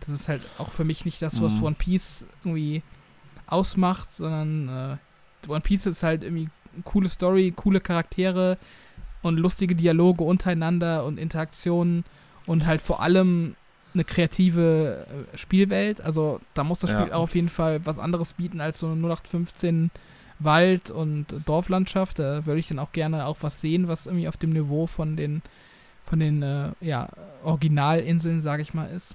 [0.01, 1.65] Das ist halt auch für mich nicht das, was mhm.
[1.65, 2.83] One Piece irgendwie
[3.47, 8.57] ausmacht, sondern äh, One Piece ist halt irgendwie eine coole Story, coole Charaktere
[9.21, 12.05] und lustige Dialoge untereinander und Interaktionen
[12.47, 13.55] und halt vor allem
[13.95, 16.01] eine kreative äh, Spielwelt.
[16.01, 17.15] Also da muss das Spiel ja.
[17.15, 19.91] auch auf jeden Fall was anderes bieten als so eine 0815
[20.39, 22.19] Wald- und Dorflandschaft.
[22.19, 25.17] Da würde ich dann auch gerne auch was sehen, was irgendwie auf dem Niveau von
[25.17, 25.43] den,
[26.05, 27.09] von den äh, ja,
[27.45, 29.15] Originalinseln, sage ich mal, ist.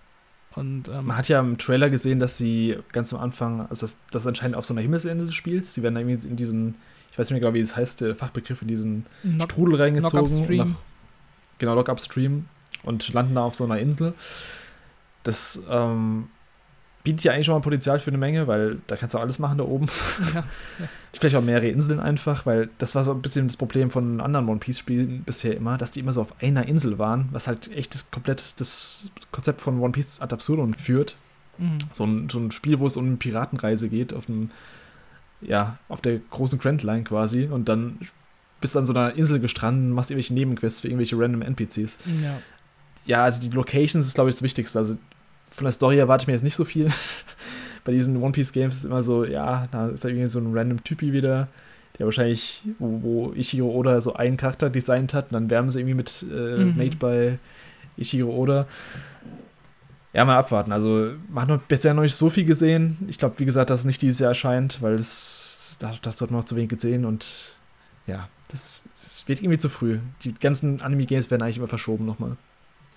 [0.55, 3.97] Und, ähm, Man hat ja im Trailer gesehen, dass sie ganz am Anfang, also das,
[4.11, 5.65] das anscheinend auf so einer Himmelsinsel spielt.
[5.65, 6.76] Sie werden irgendwie in diesen,
[7.11, 10.45] ich weiß nicht mehr genau, wie es heißt, der Fachbegriff, in diesen Knock, Strudel reingezogen.
[10.45, 10.67] Knock.
[10.67, 10.76] Nach,
[11.57, 12.45] genau, Lock Upstream
[12.84, 14.13] und landen da auf so einer Insel.
[15.26, 16.30] Das ähm,
[17.03, 19.57] bietet ja eigentlich schon mal Potenzial für eine Menge, weil da kannst du alles machen
[19.57, 19.88] da oben.
[20.34, 20.39] Ja,
[20.80, 20.88] ja.
[21.13, 24.49] Vielleicht auch mehrere Inseln einfach, weil das war so ein bisschen das Problem von anderen
[24.49, 27.93] One Piece-Spielen bisher immer, dass die immer so auf einer Insel waren, was halt echt
[27.93, 31.15] das, komplett das Konzept von One Piece ad absurdum führt.
[31.57, 31.78] Mhm.
[31.93, 34.49] So, ein, so ein Spiel, wo es um eine Piratenreise geht, auf einem,
[35.39, 37.97] ja, auf der großen Grand Line quasi und dann
[38.59, 41.99] bist du an so einer Insel gestrandet, machst irgendwelche Nebenquests für irgendwelche random NPCs.
[42.23, 42.38] Ja.
[43.05, 44.80] Ja, also die Locations ist, glaube ich, das Wichtigste.
[44.80, 44.97] Also
[45.56, 46.89] von der Story erwarte ich mir jetzt nicht so viel.
[47.86, 50.39] Bei diesen One Piece Games ist es immer so, ja, da ist da irgendwie so
[50.39, 51.47] ein random Typi wieder,
[51.97, 55.80] der wahrscheinlich, wo, wo Ichiro Oda so einen Charakter designt hat und dann wärmen sie
[55.80, 56.78] irgendwie mit äh, mhm.
[56.78, 57.38] Made by
[57.95, 58.68] Ichiro Oda.
[60.12, 60.72] Ja, mal abwarten.
[60.72, 62.97] Also, man hat bisher noch nicht so viel gesehen.
[63.08, 66.32] Ich glaube, wie gesagt, dass es nicht dieses Jahr erscheint, weil das, da, das hat
[66.32, 67.56] man noch zu wenig gesehen und
[68.08, 69.99] ja, das, das wird irgendwie zu früh.
[70.24, 72.36] Die ganzen Anime-Games werden eigentlich immer verschoben nochmal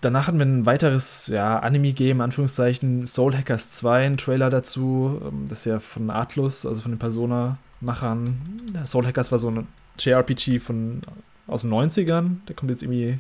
[0.01, 5.21] danach hatten wir ein weiteres ja, Anime-Game, Anführungszeichen, Soul Hackers 2, ein Trailer dazu.
[5.25, 8.37] Ähm, das ist ja von Atlus, also von den Persona-Machern.
[8.85, 9.67] Soul Hackers war so ein
[9.99, 11.03] JRPG von,
[11.47, 12.37] aus den 90ern.
[12.47, 13.19] Der kommt jetzt irgendwie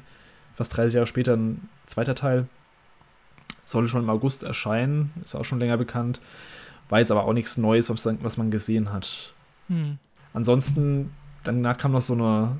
[0.54, 2.46] fast 30 Jahre später ein zweiter Teil.
[3.64, 6.20] Soll schon im August erscheinen, ist auch schon länger bekannt.
[6.88, 9.34] War jetzt aber auch nichts Neues, was man gesehen hat.
[9.68, 9.98] Hm.
[10.32, 11.12] Ansonsten,
[11.44, 12.56] danach kam noch so eine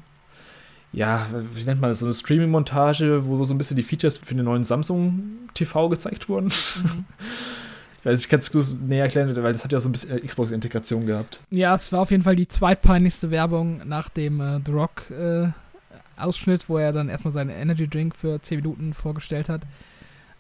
[0.93, 4.34] ja, wie nennt man das, so eine Streaming-Montage, wo so ein bisschen die Features für
[4.34, 5.22] den neuen Samsung
[5.55, 6.47] TV gezeigt wurden.
[6.47, 7.05] Mhm.
[8.01, 10.11] Ich weiß, ich kann es näher erklären, weil das hat ja auch so ein bisschen
[10.12, 11.41] äh, Xbox-Integration gehabt.
[11.51, 15.49] Ja, es war auf jeden Fall die zweitpeinlichste Werbung nach dem äh, The Rock äh,
[16.16, 19.62] Ausschnitt, wo er dann erstmal seinen Energy Drink für 10 Minuten vorgestellt hat.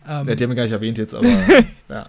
[0.06, 2.06] Ähm, ja, die haben wir gar nicht erwähnt jetzt, aber ja.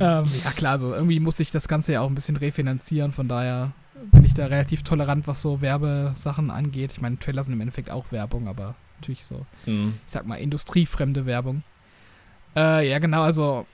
[0.00, 3.26] ähm, ja, klar, so irgendwie muss ich das Ganze ja auch ein bisschen refinanzieren, von
[3.26, 3.72] daher
[4.12, 6.92] bin ich da relativ tolerant, was so Werbesachen angeht.
[6.92, 9.94] Ich meine, Trailer sind im Endeffekt auch Werbung, aber natürlich so, mhm.
[10.06, 11.62] ich sag mal, industriefremde Werbung.
[12.56, 13.66] Äh, ja, genau, also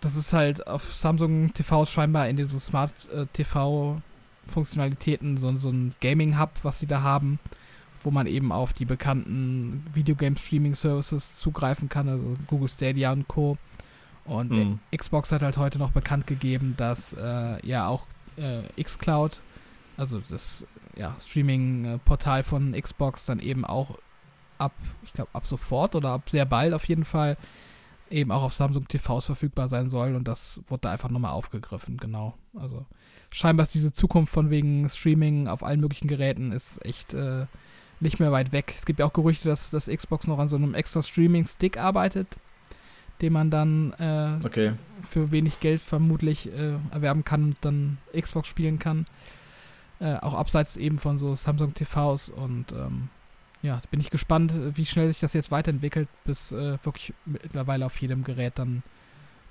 [0.00, 4.00] das ist halt auf Samsung TV scheinbar in diesem Smart äh, TV
[4.46, 7.38] Funktionalitäten so, so ein Gaming Hub, was sie da haben,
[8.02, 13.28] wo man eben auf die bekannten Videogame Streaming Services zugreifen kann, also Google Stadia und
[13.28, 13.56] Co.
[14.24, 14.78] Und mhm.
[14.96, 18.06] Xbox hat halt heute noch bekannt gegeben, dass äh, ja auch
[18.36, 19.40] äh, xCloud,
[20.00, 23.98] also das ja, Streaming-Portal von Xbox, dann eben auch
[24.56, 24.72] ab,
[25.04, 27.36] ich glaube, ab sofort oder ab sehr bald auf jeden Fall
[28.08, 31.98] eben auch auf Samsung TVs verfügbar sein soll und das wurde da einfach nochmal aufgegriffen,
[31.98, 32.34] genau.
[32.58, 32.86] Also
[33.30, 37.44] scheinbar ist diese Zukunft von wegen Streaming auf allen möglichen Geräten ist echt äh,
[38.00, 38.74] nicht mehr weit weg.
[38.76, 42.26] Es gibt ja auch Gerüchte, dass das Xbox noch an so einem extra Streaming-Stick arbeitet,
[43.20, 44.72] den man dann äh, okay.
[45.02, 49.04] für wenig Geld vermutlich äh, erwerben kann und dann Xbox spielen kann.
[50.00, 53.08] Äh, auch abseits eben von so Samsung TVs und ähm,
[53.62, 58.00] ja, bin ich gespannt, wie schnell sich das jetzt weiterentwickelt, bis äh, wirklich mittlerweile auf
[58.00, 58.82] jedem Gerät dann,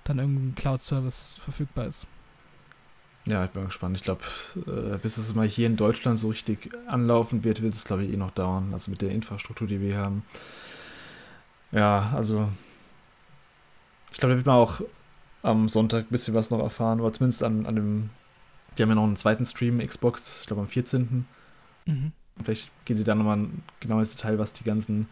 [0.03, 2.07] dann irgendein Cloud-Service verfügbar ist.
[3.25, 3.95] Ja, ich bin gespannt.
[3.97, 4.21] Ich glaube,
[4.65, 8.11] äh, bis es mal hier in Deutschland so richtig anlaufen wird, wird es, glaube ich,
[8.11, 8.69] eh noch dauern.
[8.73, 10.23] Also mit der Infrastruktur, die wir haben.
[11.71, 12.49] Ja, also
[14.11, 14.81] ich glaube, da wird man auch
[15.43, 18.09] am Sonntag ein bisschen was noch erfahren, oder zumindest an, an dem,
[18.79, 21.25] die haben ja noch einen zweiten Stream, Xbox, ich glaube am 14.
[21.85, 22.11] Mhm.
[22.43, 25.07] Vielleicht gehen sie da nochmal ein genaues Detail, was die ganzen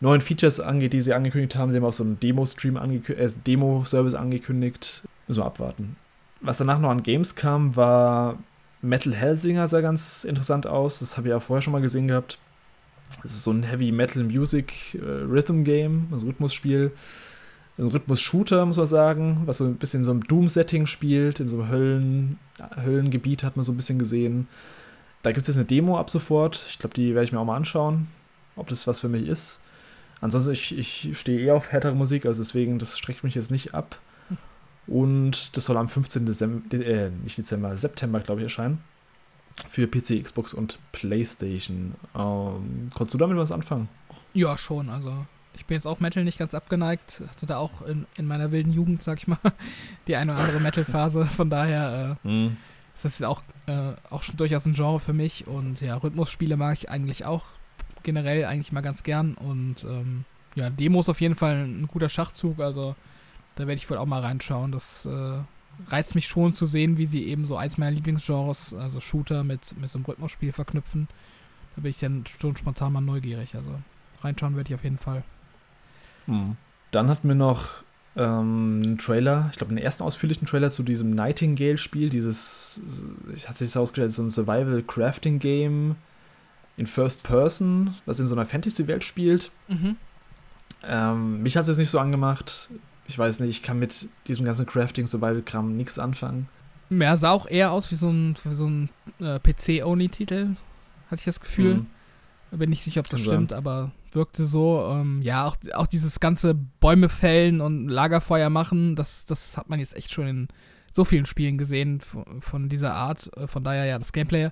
[0.00, 1.70] neuen Features angeht, die sie angekündigt haben.
[1.70, 5.04] Sie haben auch so einen Demo-Stream, äh, Demo-Service angekündigt.
[5.28, 5.96] Müssen wir abwarten.
[6.40, 8.38] Was danach noch an Games kam, war
[8.82, 11.00] Metal Hellsinger, sah ganz interessant aus.
[11.00, 12.38] Das habe ich ja vorher schon mal gesehen gehabt.
[13.22, 16.92] Das ist so ein Heavy Metal Music äh, Rhythm Game, also Rhythmusspiel.
[17.80, 21.40] Ein Rhythmus-Shooter, muss man sagen, was so ein bisschen in so einem Doom-Setting spielt.
[21.40, 22.38] In so einem Höllen,
[22.76, 24.48] Höllengebiet hat man so ein bisschen gesehen.
[25.22, 26.62] Da gibt es jetzt eine Demo ab sofort.
[26.68, 28.08] Ich glaube, die werde ich mir auch mal anschauen,
[28.56, 29.60] ob das was für mich ist.
[30.20, 33.74] Ansonsten, ich, ich stehe eh auf härtere Musik, also deswegen, das streckt mich jetzt nicht
[33.74, 33.98] ab.
[34.86, 36.26] Und das soll am 15.
[36.26, 38.82] Dezember, äh, nicht Dezember, September, glaube ich, erscheinen.
[39.68, 41.94] Für PC, Xbox und PlayStation.
[42.14, 43.88] Ähm, konntest du damit was anfangen?
[44.34, 44.90] Ja, schon.
[44.90, 45.26] Also,
[45.60, 47.22] ich bin jetzt auch Metal nicht ganz abgeneigt.
[47.28, 49.38] Hatte da auch in, in meiner wilden Jugend, sag ich mal,
[50.06, 51.26] die eine oder andere Metal-Phase.
[51.26, 52.56] Von daher äh, mm.
[52.94, 55.46] ist das auch, äh, auch schon durchaus ein Genre für mich.
[55.46, 57.44] Und ja, Rhythmusspiele mag ich eigentlich auch
[58.02, 59.34] generell eigentlich mal ganz gern.
[59.34, 62.58] Und ähm, ja, Demo ist auf jeden Fall ein guter Schachzug.
[62.58, 62.96] Also,
[63.56, 64.72] da werde ich wohl auch mal reinschauen.
[64.72, 65.38] Das äh,
[65.88, 69.78] reizt mich schon zu sehen, wie sie eben so eins meiner Lieblingsgenres, also Shooter mit,
[69.78, 71.06] mit so einem Rhythmusspiel verknüpfen.
[71.76, 73.54] Da bin ich dann schon spontan mal neugierig.
[73.54, 73.68] Also
[74.22, 75.22] reinschauen werde ich auf jeden Fall.
[76.30, 76.56] Hm.
[76.90, 77.82] Dann hatten wir noch
[78.16, 82.10] ähm, einen Trailer, ich glaube, einen ersten ausführlichen Trailer zu diesem Nightingale-Spiel.
[82.10, 82.80] Dieses,
[83.34, 85.96] ich hatte sich ausgestellt, so ein Survival-Crafting-Game
[86.76, 89.50] in First Person, was in so einer Fantasy-Welt spielt.
[89.68, 89.96] Mhm.
[90.82, 92.70] Ähm, mich hat es jetzt nicht so angemacht
[93.10, 96.48] ich weiß nicht, ich kann mit diesem ganzen Crafting-Survival-Kram nichts anfangen.
[96.90, 100.54] Ja, sah auch eher aus wie so ein, so ein äh, PC-Only-Titel,
[101.06, 101.86] hatte ich das Gefühl.
[102.52, 102.58] Mhm.
[102.58, 104.86] Bin nicht sicher, ob das stimmt, aber wirkte so.
[104.90, 109.80] Ähm, ja, auch, auch dieses ganze Bäume fällen und Lagerfeuer machen, das, das hat man
[109.80, 110.48] jetzt echt schon in
[110.92, 113.30] so vielen Spielen gesehen von, von dieser Art.
[113.36, 114.50] Äh, von daher, ja, das Gameplay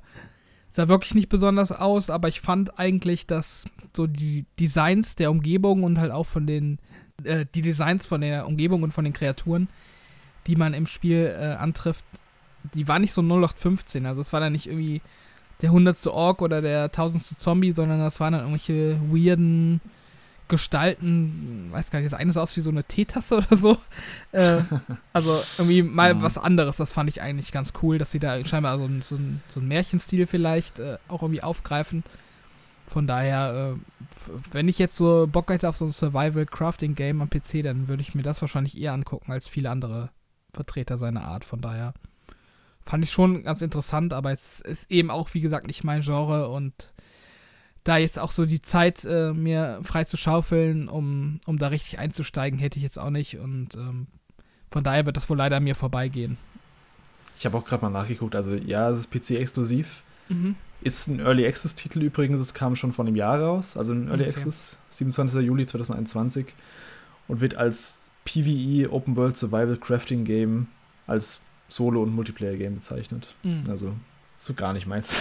[0.70, 3.64] sah wirklich nicht besonders aus, aber ich fand eigentlich, dass
[3.96, 6.78] so die Designs der Umgebung und halt auch von den
[7.24, 9.68] äh, die Designs von der Umgebung und von den Kreaturen,
[10.46, 12.04] die man im Spiel äh, antrifft,
[12.74, 14.06] die waren nicht so 0815.
[14.06, 15.00] Also es war dann nicht irgendwie
[15.60, 19.80] der hundertste Ork oder der tausendste Zombie, sondern das waren dann irgendwelche weirden
[20.48, 23.76] Gestalten, weiß gar nicht, das eine sah aus wie so eine Teetasse oder so.
[24.30, 24.60] Äh,
[25.14, 26.22] also irgendwie mal mhm.
[26.22, 29.14] was anderes, das fand ich eigentlich ganz cool, dass sie da scheinbar so ein, so
[29.14, 32.04] ein, so ein Märchenstil vielleicht äh, auch irgendwie aufgreifen.
[32.86, 37.62] Von daher, äh, wenn ich jetzt so Bock hätte auf so ein Survival-Crafting-Game am PC,
[37.62, 40.10] dann würde ich mir das wahrscheinlich eher angucken als viele andere
[40.52, 41.44] Vertreter seiner Art.
[41.44, 41.94] Von daher
[42.88, 46.48] fand ich schon ganz interessant, aber es ist eben auch, wie gesagt, nicht mein Genre
[46.48, 46.72] und
[47.84, 51.98] da jetzt auch so die Zeit äh, mir frei zu schaufeln, um, um da richtig
[51.98, 54.06] einzusteigen, hätte ich jetzt auch nicht und ähm,
[54.70, 56.38] von daher wird das wohl leider mir vorbeigehen.
[57.36, 60.02] Ich habe auch gerade mal nachgeguckt, also ja, es ist PC-exklusiv.
[60.30, 60.56] Mhm.
[60.80, 64.22] Ist ein Early Access-Titel übrigens, es kam schon vor einem Jahr raus, also ein Early
[64.22, 64.30] okay.
[64.30, 65.42] Access, 27.
[65.42, 66.46] Juli 2021
[67.26, 70.68] und wird als PvE Open World Survival Crafting Game
[71.06, 73.34] als Solo- und Multiplayer-Game bezeichnet.
[73.42, 73.64] Mhm.
[73.68, 73.94] Also
[74.36, 75.20] so gar nicht meins.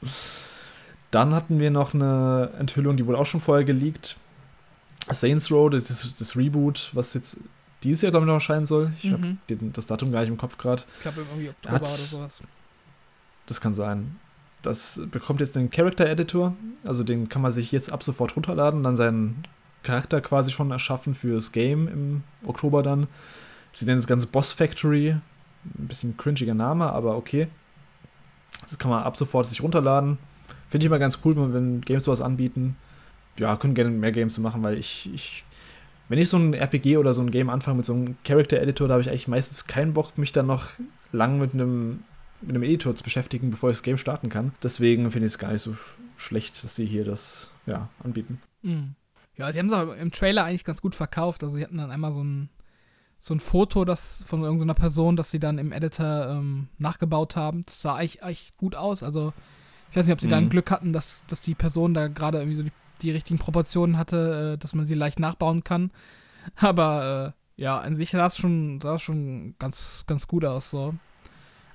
[1.10, 4.16] Dann hatten wir noch eine Enthüllung, die wurde auch schon vorher geleakt.
[5.10, 7.40] Saints Row, das, das Reboot, was jetzt
[7.82, 8.92] dieses Jahr, glaube ich, noch erscheinen soll.
[8.98, 9.38] Ich mhm.
[9.48, 10.82] habe das Datum gar nicht im Kopf gerade.
[10.96, 12.40] Ich glaube, irgendwie Oktober Hat, oder sowas.
[13.46, 14.16] Das kann sein.
[14.62, 16.56] Das bekommt jetzt den Character Editor.
[16.84, 19.44] Also den kann man sich jetzt ab sofort runterladen, dann seinen
[19.84, 23.06] Charakter quasi schon erschaffen fürs Game im Oktober dann.
[23.72, 25.16] Sie nennen das Ganze Boss Factory.
[25.78, 27.48] Ein bisschen cringiger Name, aber okay.
[28.62, 30.18] Das kann man ab sofort sich runterladen.
[30.68, 32.76] Finde ich immer ganz cool, wenn Games sowas anbieten.
[33.38, 35.44] Ja, können gerne mehr Games machen, weil ich, ich
[36.08, 38.88] wenn ich so ein RPG oder so ein Game anfange mit so einem Character Editor,
[38.88, 40.70] da habe ich eigentlich meistens keinen Bock, mich dann noch
[41.12, 42.04] lang mit einem,
[42.40, 44.52] mit einem Editor zu beschäftigen, bevor ich das Game starten kann.
[44.62, 45.76] Deswegen finde ich es gar nicht so
[46.16, 48.40] schlecht, dass sie hier das ja, anbieten.
[48.62, 48.94] Mhm.
[49.36, 51.42] Ja, sie haben es auch im Trailer eigentlich ganz gut verkauft.
[51.42, 52.48] Also, sie hatten dann einmal so ein,
[53.18, 57.64] so ein Foto das, von irgendeiner Person, das sie dann im Editor ähm, nachgebaut haben.
[57.64, 59.02] Das sah eigentlich, eigentlich gut aus.
[59.02, 59.32] Also,
[59.90, 60.30] ich weiß nicht, ob sie mhm.
[60.30, 63.38] da ein Glück hatten, dass, dass die Person da gerade irgendwie so die die richtigen
[63.38, 65.90] Proportionen hatte, äh, dass man sie leicht nachbauen kann.
[66.56, 70.94] Aber äh, ja, an sich sah es schon, sah schon ganz, ganz gut aus so.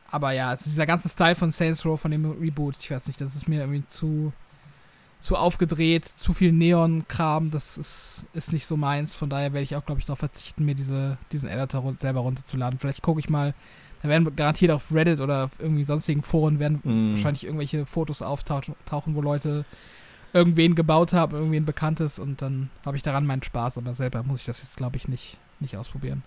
[0.09, 3.21] Aber ja, also dieser ganze Style von Saints Row, von dem Reboot, ich weiß nicht,
[3.21, 4.33] das ist mir irgendwie zu,
[5.21, 9.13] zu aufgedreht, zu viel Neon-Kram, das ist, ist nicht so meins.
[9.13, 12.79] Von daher werde ich auch, glaube ich, darauf verzichten, mir diese, diesen Editor selber runterzuladen.
[12.79, 13.53] Vielleicht gucke ich mal,
[14.01, 17.11] da werden garantiert auf Reddit oder auf irgendwie sonstigen Foren werden mm.
[17.11, 19.63] wahrscheinlich irgendwelche Fotos auftauchen, wo Leute
[20.33, 24.39] irgendwen gebaut habe, irgendwen Bekanntes und dann habe ich daran meinen Spaß, aber selber muss
[24.39, 26.23] ich das jetzt, glaube ich, nicht, nicht ausprobieren.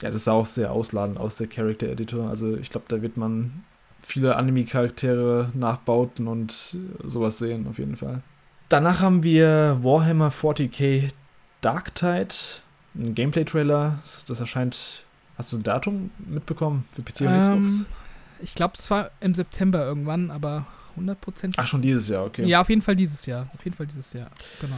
[0.00, 2.28] Ja, das ist auch sehr ausladend aus der Character Editor.
[2.28, 3.62] Also ich glaube, da wird man
[4.04, 8.22] viele Anime-Charaktere nachbauten und sowas sehen, auf jeden Fall.
[8.68, 11.10] Danach haben wir Warhammer 40k
[11.60, 12.34] Dark Tide,
[12.94, 13.98] ein Gameplay-Trailer.
[14.26, 15.04] Das erscheint.
[15.36, 17.86] Hast du ein Datum mitbekommen für PC und ähm, Xbox?
[18.40, 21.54] Ich glaube, es war im September irgendwann, aber 100%.
[21.56, 22.46] Ach, schon dieses Jahr, okay.
[22.46, 23.48] Ja, auf jeden Fall dieses Jahr.
[23.54, 24.30] Auf jeden Fall dieses Jahr,
[24.60, 24.76] genau.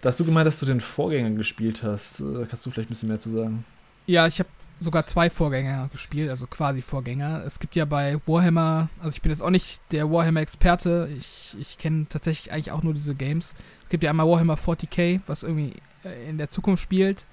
[0.00, 2.20] Da hast du gemeint, dass du den Vorgänger gespielt hast.
[2.20, 3.64] Da kannst du vielleicht ein bisschen mehr zu sagen?
[4.06, 4.48] Ja, ich habe
[4.80, 7.44] sogar zwei Vorgänger gespielt, also quasi Vorgänger.
[7.44, 11.78] Es gibt ja bei Warhammer, also ich bin jetzt auch nicht der Warhammer-Experte, ich, ich
[11.78, 13.54] kenne tatsächlich eigentlich auch nur diese Games.
[13.84, 15.74] Es gibt ja einmal Warhammer 40k, was irgendwie
[16.04, 17.26] äh, in der Zukunft spielt.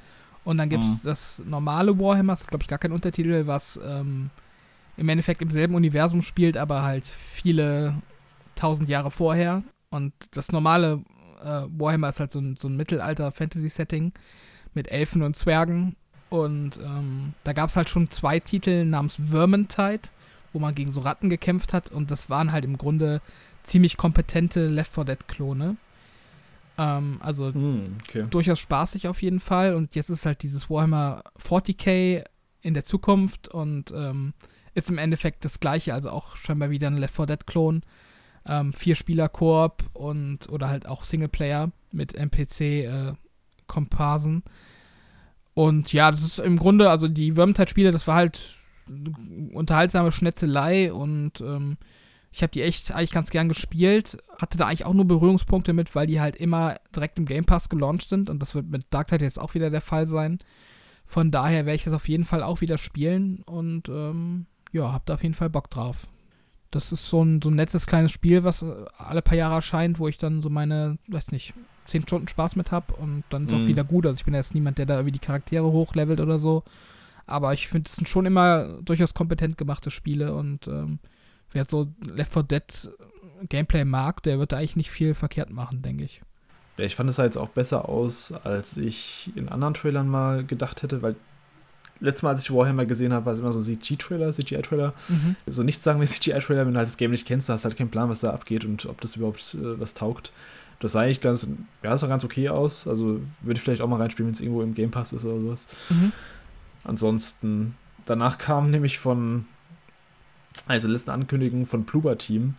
[0.43, 1.07] Und dann gibt es mhm.
[1.07, 4.29] das normale Warhammer, das ist glaube ich gar kein Untertitel, was ähm,
[4.97, 7.95] im Endeffekt im selben Universum spielt, aber halt viele
[8.55, 9.63] tausend Jahre vorher.
[9.89, 11.03] Und das normale
[11.41, 14.11] äh, Warhammer ist halt so ein, so ein Mittelalter-Fantasy-Setting
[14.73, 15.95] mit Elfen und Zwergen.
[16.29, 20.09] Und ähm, da gab es halt schon zwei Titel namens Vermintide,
[20.53, 21.91] wo man gegen so Ratten gekämpft hat.
[21.91, 23.21] Und das waren halt im Grunde
[23.63, 25.77] ziemlich kompetente Left 4 Dead-Klone.
[26.77, 28.25] Ähm, also mm, okay.
[28.29, 29.75] durchaus spaßig auf jeden Fall.
[29.75, 32.23] Und jetzt ist halt dieses Warhammer 40k
[32.61, 34.33] in der Zukunft und ähm,
[34.73, 37.81] ist im Endeffekt das gleiche, also auch scheinbar wieder ein Left 4 Dead-Klon
[38.47, 44.43] ähm, Vier-Spieler-Koop und oder halt auch Singleplayer mit NPC-Komparsen.
[44.45, 44.49] Äh,
[45.57, 48.57] und ja, das ist im Grunde, also die Vermintide-Spiele, das war halt
[49.53, 51.77] unterhaltsame Schnetzelei und ähm,
[52.31, 54.19] ich habe die echt eigentlich ganz gern gespielt.
[54.39, 57.69] Hatte da eigentlich auch nur Berührungspunkte mit, weil die halt immer direkt im Game Pass
[57.69, 60.37] gelauncht sind und das wird mit Dark Tide jetzt auch wieder der Fall sein.
[61.05, 65.07] Von daher werde ich das auf jeden Fall auch wieder spielen und ähm, ja, hab
[65.07, 66.07] da auf jeden Fall Bock drauf.
[66.69, 69.97] Das ist so ein, so ein nettes kleines Spiel, was äh, alle paar Jahre erscheint,
[69.97, 71.55] wo ich dann so meine, weiß nicht,
[71.87, 73.61] zehn Stunden Spaß mit habe und dann ist mhm.
[73.61, 74.05] auch wieder gut.
[74.05, 76.63] Also ich bin jetzt niemand, der da irgendwie die Charaktere hochlevelt oder so.
[77.25, 80.99] Aber ich finde, es sind schon immer durchaus kompetent gemachte Spiele und ähm,
[81.51, 82.89] wer so Left 4 Dead
[83.49, 86.21] Gameplay mag, der wird da eigentlich nicht viel verkehrt machen, denke ich.
[86.77, 90.83] Ja, ich fand es halt auch besser aus, als ich in anderen Trailern mal gedacht
[90.83, 91.15] hätte, weil
[91.99, 94.93] letztes Mal, als ich Warhammer gesehen habe, war es immer so CG-Trailer, CGI-Trailer.
[95.07, 95.35] Mhm.
[95.47, 97.77] So nichts sagen wir CGI-Trailer, wenn du halt das Game nicht kennst, hast du halt
[97.77, 100.31] keinen Plan, was da abgeht und ob das überhaupt äh, was taugt.
[100.79, 101.47] Das sah eigentlich ganz,
[101.83, 102.87] ja, das sah ganz okay aus.
[102.87, 105.39] Also würde ich vielleicht auch mal reinspielen, wenn es irgendwo im Game Pass ist oder
[105.39, 105.67] sowas.
[105.89, 106.11] Mhm.
[106.83, 107.75] Ansonsten,
[108.05, 109.45] danach kam nämlich von,
[110.67, 112.55] also letzte Ankündigung von Pluba Team,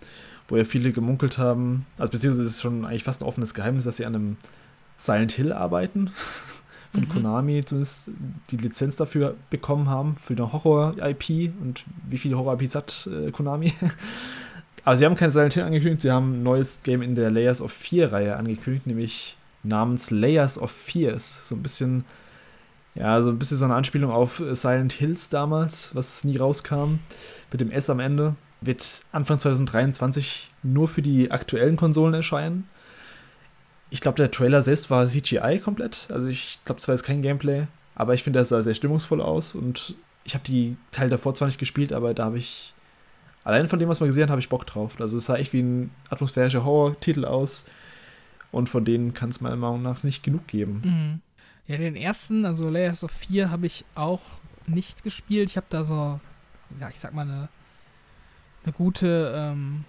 [0.49, 3.85] wo ja viele gemunkelt haben, also beziehungsweise es ist schon eigentlich fast ein offenes Geheimnis,
[3.85, 4.37] dass sie an einem
[4.97, 6.11] Silent Hill arbeiten.
[6.93, 7.09] von mhm.
[7.09, 8.11] Konami zumindest
[8.51, 11.53] die Lizenz dafür bekommen haben, für eine Horror-IP.
[11.61, 13.73] Und wie viele Horror-IPs hat äh, Konami?
[14.85, 17.61] Aber sie haben kein Silent Hill angekündigt, sie haben ein neues Game in der Layers
[17.61, 21.49] of Fear-Reihe angekündigt, nämlich namens Layers of Fears.
[21.49, 22.05] So ein bisschen,
[22.95, 27.01] ja, so ein bisschen so eine Anspielung auf Silent Hills damals, was nie rauskam,
[27.51, 28.35] mit dem S am Ende.
[28.61, 32.69] Wird Anfang 2023 nur für die aktuellen Konsolen erscheinen.
[33.91, 36.09] Ich glaube, der Trailer selbst war CGI komplett.
[36.11, 39.55] Also ich glaube, zwar ist kein Gameplay, aber ich finde, das sah sehr stimmungsvoll aus
[39.55, 42.75] und ich habe die Teile davor zwar nicht gespielt, aber da habe ich
[43.45, 45.01] allein von dem, was man gesehen hat, habe ich Bock drauf.
[45.01, 47.65] Also es sah echt wie ein atmosphärischer Horror-Titel aus
[48.51, 50.83] und von denen kann es meiner Meinung nach nicht genug geben.
[50.85, 51.21] Mhm.
[51.67, 54.23] Ja, den ersten, also Layers of 4, habe ich auch
[54.67, 55.51] nicht gespielt.
[55.51, 56.19] Ich habe da so,
[56.81, 57.49] ja, ich sag mal, eine,
[58.65, 59.85] eine gute, ähm,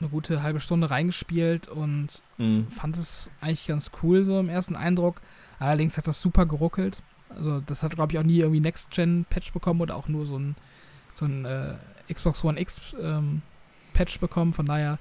[0.00, 2.08] eine gute halbe Stunde reingespielt und
[2.38, 2.66] mhm.
[2.68, 5.20] fand es eigentlich ganz cool, so im ersten Eindruck.
[5.58, 7.02] Allerdings hat das super geruckelt.
[7.28, 10.56] Also, das hat, glaube ich, auch nie irgendwie Next-Gen-Patch bekommen oder auch nur so ein,
[11.12, 11.74] so ein äh,
[12.12, 13.42] Xbox One X ähm,
[13.92, 14.52] Patch bekommen.
[14.52, 14.98] Von daher,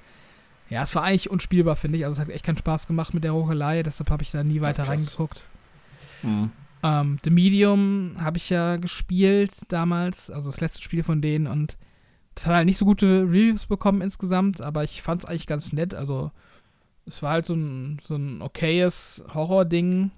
[0.70, 2.05] ja, es war eigentlich unspielbar, finde ich.
[2.05, 3.84] Also, es hat echt keinen Spaß gemacht mit der Ruckelei.
[3.84, 5.43] Deshalb habe ich da nie weiter ja, reingeguckt.
[6.24, 6.51] Mhm.
[6.84, 11.78] Ähm, The Medium habe ich ja gespielt damals, also das letzte Spiel von denen und
[12.36, 15.74] das hat halt nicht so gute Reviews bekommen insgesamt, aber ich fand es eigentlich ganz
[15.74, 15.93] nett.
[15.93, 16.32] Also
[17.05, 20.12] es war halt so ein, so ein okayes Horror-Ding.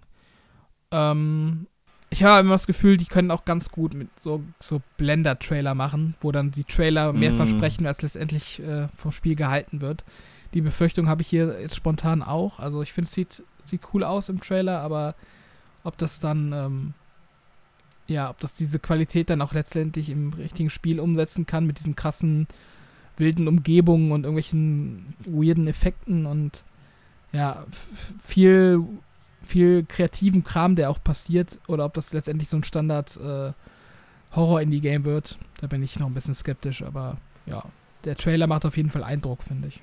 [0.91, 1.67] Ähm,
[2.13, 6.15] ich habe immer das Gefühl, die können auch ganz gut mit so, so Blender-Trailer machen,
[6.21, 7.37] wo dann die Trailer mehr mm.
[7.37, 10.05] versprechen, als letztendlich äh, vom Spiel gehalten wird.
[10.53, 12.59] Die Befürchtung habe ich hier jetzt spontan auch.
[12.59, 15.15] Also ich finde, es sieht, sieht cool aus im Trailer, aber
[15.83, 16.93] ob das dann, ähm,
[18.07, 21.95] ja, ob das diese Qualität dann auch letztendlich im richtigen Spiel umsetzen kann mit diesen
[21.95, 22.47] krassen,
[23.17, 26.63] wilden Umgebungen und irgendwelchen weirden Effekten und
[27.31, 27.65] ja,
[28.21, 28.83] viel,
[29.43, 33.53] viel kreativen Kram, der auch passiert, oder ob das letztendlich so ein Standard äh,
[34.35, 37.63] wird, da bin ich noch ein bisschen skeptisch, aber ja,
[38.03, 39.81] der Trailer macht auf jeden Fall Eindruck, finde ich.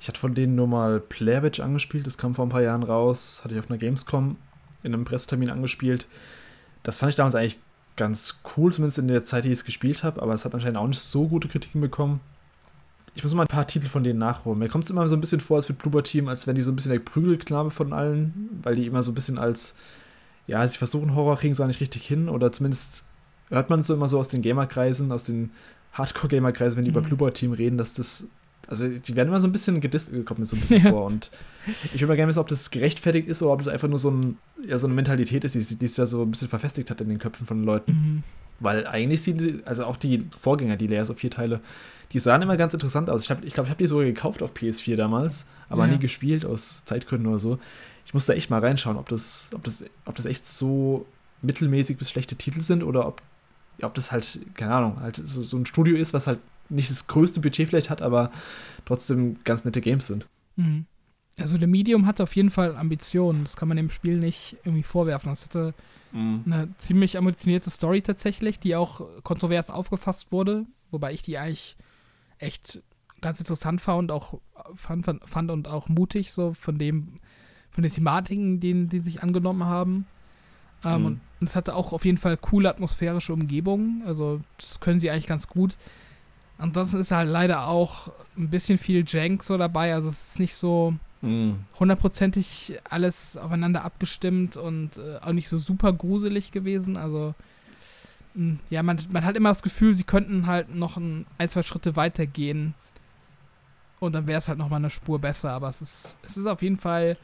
[0.00, 3.42] Ich hatte von denen nur mal Player angespielt, das kam vor ein paar Jahren raus,
[3.44, 4.36] hatte ich auf einer Gamescom
[4.82, 6.06] in einem Pressetermin angespielt.
[6.82, 7.58] Das fand ich damals eigentlich
[7.96, 10.78] ganz cool, zumindest in der Zeit, die ich es gespielt habe, aber es hat anscheinend
[10.78, 12.20] auch nicht so gute Kritiken bekommen.
[13.14, 14.58] Ich muss mal ein paar Titel von denen nachholen.
[14.58, 16.62] Mir kommt es immer so ein bisschen vor, als wird Bloober Team, als wenn die
[16.62, 19.76] so ein bisschen der Prügelknabe von allen, weil die immer so ein bisschen als,
[20.46, 23.04] ja, sie versuchen Horror kriegen sie nicht richtig hin oder zumindest
[23.48, 25.50] hört man so immer so aus den Gamerkreisen, aus den
[25.92, 26.98] Hardcore-Gamerkreisen, wenn die mhm.
[26.98, 28.28] über Bloober Team reden, dass das
[28.70, 30.90] also die werden immer so ein bisschen gedisst, kommt mir so ein bisschen ja.
[30.90, 31.04] vor.
[31.06, 31.30] Und
[31.92, 34.10] ich würde mal gerne wissen, ob das gerechtfertigt ist oder ob das einfach nur so,
[34.10, 37.00] ein, ja, so eine Mentalität ist, die, die sich da so ein bisschen verfestigt hat
[37.00, 37.92] in den Köpfen von Leuten.
[37.92, 38.22] Mhm.
[38.60, 41.60] Weil eigentlich sieht die, also auch die Vorgänger, die Layers of 4 Teile,
[42.12, 43.22] die sahen immer ganz interessant aus.
[43.22, 45.92] Ich glaube, ich, glaub, ich habe die sogar gekauft auf PS4 damals, aber ja.
[45.92, 47.58] nie gespielt aus Zeitgründen oder so.
[48.04, 51.06] Ich muss da echt mal reinschauen, ob das, ob das, ob das echt so
[51.42, 53.22] mittelmäßig bis schlechte Titel sind oder ob,
[53.82, 57.06] ob das halt, keine Ahnung, halt so, so ein Studio ist, was halt nicht das
[57.06, 58.30] größte Budget vielleicht hat, aber
[58.84, 60.26] trotzdem ganz nette Games sind.
[60.56, 60.86] Mhm.
[61.40, 63.44] Also der Medium hat auf jeden Fall Ambitionen.
[63.44, 65.30] Das kann man dem Spiel nicht irgendwie vorwerfen.
[65.30, 65.74] Das hatte
[66.12, 66.42] mhm.
[66.46, 71.76] eine ziemlich ambitionierte Story tatsächlich, die auch kontrovers aufgefasst wurde, wobei ich die eigentlich
[72.38, 72.82] echt
[73.20, 74.40] ganz interessant fand und auch
[74.74, 77.08] fand, fand und auch mutig so von dem
[77.70, 80.06] von den Thematiken, denen die sich angenommen haben.
[80.84, 81.06] Ähm, mhm.
[81.40, 84.02] Und es hatte auch auf jeden Fall coole atmosphärische Umgebungen.
[84.04, 85.76] Also das können sie eigentlich ganz gut.
[86.58, 89.94] Ansonsten ist halt leider auch ein bisschen viel Jank so dabei.
[89.94, 90.94] Also es ist nicht so.
[91.78, 96.96] Hundertprozentig alles aufeinander abgestimmt und äh, auch nicht so super gruselig gewesen.
[96.96, 97.34] Also
[98.34, 101.48] mh, hm, ja, man, man hat immer das Gefühl, sie könnten halt noch ein, ein
[101.48, 102.74] zwei Schritte weiter gehen.
[103.98, 105.50] Und dann wäre es halt nochmal eine Spur besser.
[105.50, 107.18] Aber es ist, es ist auf jeden Fall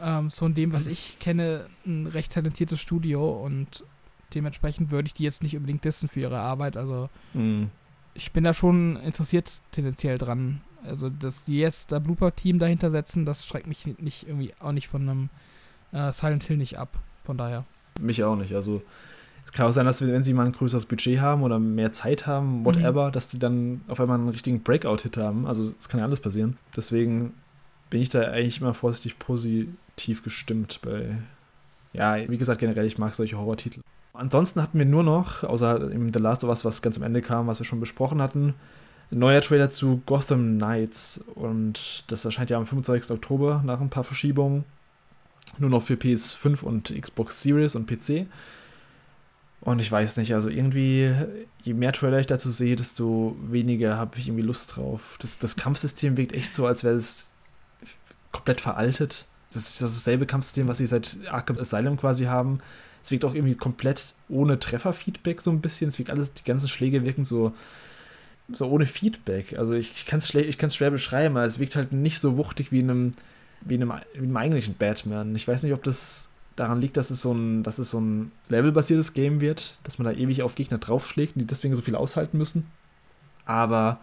[0.00, 3.84] ähm, so in dem, was ich kenne, ein recht talentiertes Studio und
[4.34, 6.76] dementsprechend würde ich die jetzt nicht unbedingt dissen für ihre Arbeit.
[6.76, 7.64] Also mm
[8.14, 10.60] ich bin da schon interessiert tendenziell dran.
[10.84, 14.88] Also, dass die jetzt da Blooper-Team dahinter setzen, das schreckt mich nicht irgendwie auch nicht
[14.88, 15.30] von einem
[15.92, 16.98] äh, Silent Hill nicht ab.
[17.24, 17.64] Von daher.
[18.00, 18.54] Mich auch nicht.
[18.54, 18.82] Also,
[19.44, 22.26] es kann auch sein, dass wenn sie mal ein größeres Budget haben oder mehr Zeit
[22.26, 23.12] haben, whatever, mhm.
[23.12, 25.46] dass die dann auf einmal einen richtigen Breakout-Hit haben.
[25.46, 26.56] Also, es kann ja alles passieren.
[26.76, 27.34] Deswegen
[27.90, 31.16] bin ich da eigentlich immer vorsichtig positiv gestimmt bei.
[31.92, 33.82] Ja, wie gesagt, generell, ich mag solche Horror-Titel.
[34.14, 37.22] Ansonsten hatten wir nur noch, außer im The Last of Us, was ganz am Ende
[37.22, 38.54] kam, was wir schon besprochen hatten,
[39.12, 41.24] neuer Trailer zu Gotham Knights.
[41.34, 43.10] Und das erscheint ja am 25.
[43.10, 44.64] Oktober nach ein paar Verschiebungen.
[45.58, 48.26] Nur noch für PS5 und Xbox Series und PC.
[49.60, 51.12] Und ich weiß nicht, also irgendwie,
[51.62, 55.16] je mehr Trailer ich dazu sehe, desto weniger habe ich irgendwie Lust drauf.
[55.20, 57.28] Das, das Kampfsystem wirkt echt so, als wäre es
[58.32, 59.26] komplett veraltet.
[59.52, 62.60] Das ist dasselbe Kampfsystem, was sie seit Arkham Asylum quasi haben.
[63.04, 65.88] Es wirkt auch irgendwie komplett ohne Trefferfeedback so ein bisschen.
[65.88, 67.52] Es wirkt alles, die ganzen Schläge wirken so,
[68.54, 69.58] so ohne Feedback.
[69.58, 72.72] Also ich, ich kann es ich schwer beschreiben, aber es wirkt halt nicht so wuchtig
[72.72, 73.12] wie in einem,
[73.60, 75.34] wie in einem, wie in einem eigentlichen Batman.
[75.36, 79.40] Ich weiß nicht, ob das daran liegt, dass es so ein, so ein levelbasiertes Game
[79.40, 82.66] wird, dass man da ewig auf Gegner draufschlägt und die deswegen so viel aushalten müssen.
[83.44, 84.00] Aber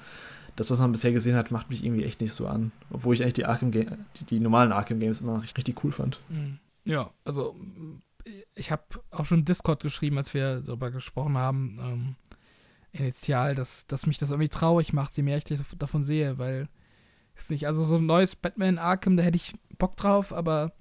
[0.55, 2.71] das, was man bisher gesehen hat, macht mich irgendwie echt nicht so an.
[2.89, 3.87] Obwohl ich eigentlich die Arkham die,
[4.29, 6.19] die normalen Arkham Games immer richtig, richtig cool fand.
[6.29, 6.59] Mhm.
[6.85, 7.55] Ja, also
[8.55, 12.15] ich habe auch schon Discord geschrieben, als wir darüber gesprochen haben, ähm,
[12.91, 15.45] initial, dass, dass mich das irgendwie traurig macht, je mehr ich
[15.77, 16.67] davon sehe, weil
[17.39, 20.73] ist nicht, also so ein neues Batman Arkham, da hätte ich Bock drauf, aber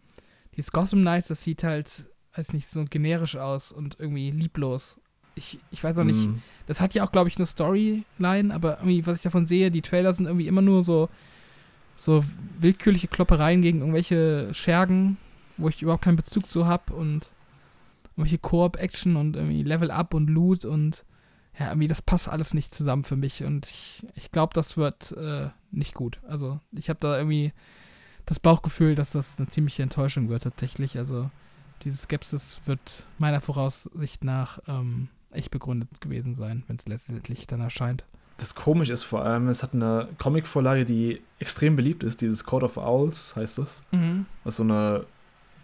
[0.57, 5.01] dieses Gotham Knights, das sieht halt, weiß nicht, so generisch aus und irgendwie lieblos.
[5.37, 6.43] Ich, ich weiß auch nicht, mm.
[6.67, 9.83] das hat ja auch, glaube ich, eine Storyline, aber irgendwie, was ich davon sehe, die
[9.83, 11.09] Trailer sind irgendwie immer nur so,
[11.95, 12.25] so
[12.59, 15.17] willkürliche Kloppereien gegen irgendwelche Schergen,
[15.57, 17.31] wo ich überhaupt keinen Bezug zu habe und
[18.17, 21.05] irgendwelche Koop-Action und irgendwie Level-Up und Loot und
[21.59, 25.13] ja, irgendwie das passt alles nicht zusammen für mich und ich, ich glaube, das wird
[25.13, 26.21] äh, nicht gut.
[26.27, 27.53] Also ich habe da irgendwie
[28.27, 30.99] das Bauchgefühl, dass das eine ziemliche Enttäuschung wird tatsächlich.
[30.99, 31.31] Also
[31.83, 37.61] diese Skepsis wird meiner Voraussicht nach ähm, echt begründet gewesen sein, wenn es letztendlich dann
[37.61, 38.05] erscheint.
[38.37, 42.63] Das komisch ist vor allem, es hat eine Comic-Vorlage, die extrem beliebt ist, dieses Court
[42.63, 44.27] of Owls heißt das, mhm.
[44.45, 45.07] was so eine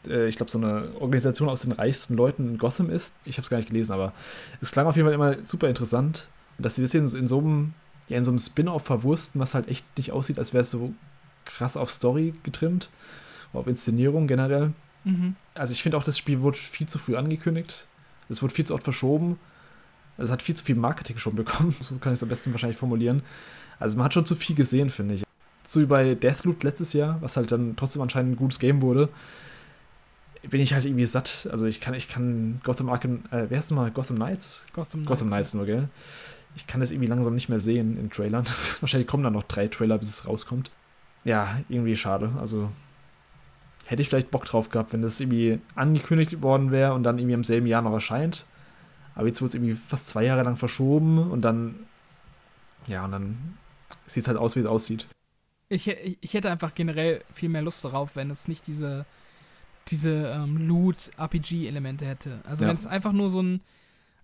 [0.06, 3.14] äh, ich glaube, so eine Organisation aus den reichsten Leuten in Gotham ist.
[3.24, 4.12] Ich habe es gar nicht gelesen, aber
[4.60, 6.28] es klang auf jeden Fall immer super interessant,
[6.58, 7.74] dass sie das hier in, in so einem,
[8.08, 10.92] ja, in so einem Spin-off verwursten, was halt echt nicht aussieht, als wäre es so
[11.44, 12.90] krass auf Story getrimmt,
[13.52, 14.72] auf Inszenierung generell.
[15.04, 15.36] Mhm.
[15.54, 17.86] Also ich finde auch, das Spiel wurde viel zu früh angekündigt.
[18.28, 19.38] Es wurde viel zu oft verschoben.
[20.16, 22.78] Es hat viel zu viel Marketing schon bekommen, so kann ich es am besten wahrscheinlich
[22.78, 23.22] formulieren.
[23.78, 25.24] Also man hat schon zu viel gesehen, finde ich.
[25.66, 29.08] So wie bei Deathloop letztes Jahr, was halt dann trotzdem anscheinend ein gutes Game wurde,
[30.50, 31.48] bin ich halt irgendwie satt.
[31.50, 33.90] Also ich kann, ich kann Gotham Arkham, äh, wer heißt nochmal?
[33.90, 34.66] Gotham Knights?
[34.72, 35.08] Gotham Knights.
[35.08, 35.88] Gotham Knights nur, gell?
[36.56, 38.44] Ich kann das irgendwie langsam nicht mehr sehen in Trailern.
[38.80, 40.70] Wahrscheinlich kommen dann noch drei Trailer, bis es rauskommt.
[41.24, 42.32] Ja, irgendwie schade.
[42.38, 42.70] Also
[43.86, 47.34] hätte ich vielleicht Bock drauf gehabt, wenn das irgendwie angekündigt worden wäre und dann irgendwie
[47.34, 48.44] im selben Jahr noch erscheint.
[49.14, 51.74] Aber jetzt wurde es irgendwie fast zwei Jahre lang verschoben und dann,
[52.86, 53.58] ja, und dann
[54.06, 55.06] sieht es halt aus, wie es aussieht.
[55.68, 59.06] Ich, ich hätte einfach generell viel mehr Lust darauf, wenn es nicht diese
[59.88, 62.40] diese ähm, Loot-RPG-Elemente hätte.
[62.44, 62.68] Also ja.
[62.68, 63.60] wenn es einfach nur so ein,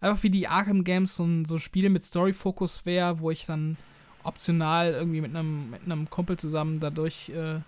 [0.01, 3.47] einfach wie die Arkham Games, so ein, so ein Spiel mit Story-Fokus wäre, wo ich
[3.47, 3.77] dann
[4.23, 7.61] optional irgendwie mit einem mit einem Kumpel zusammen dadurch äh,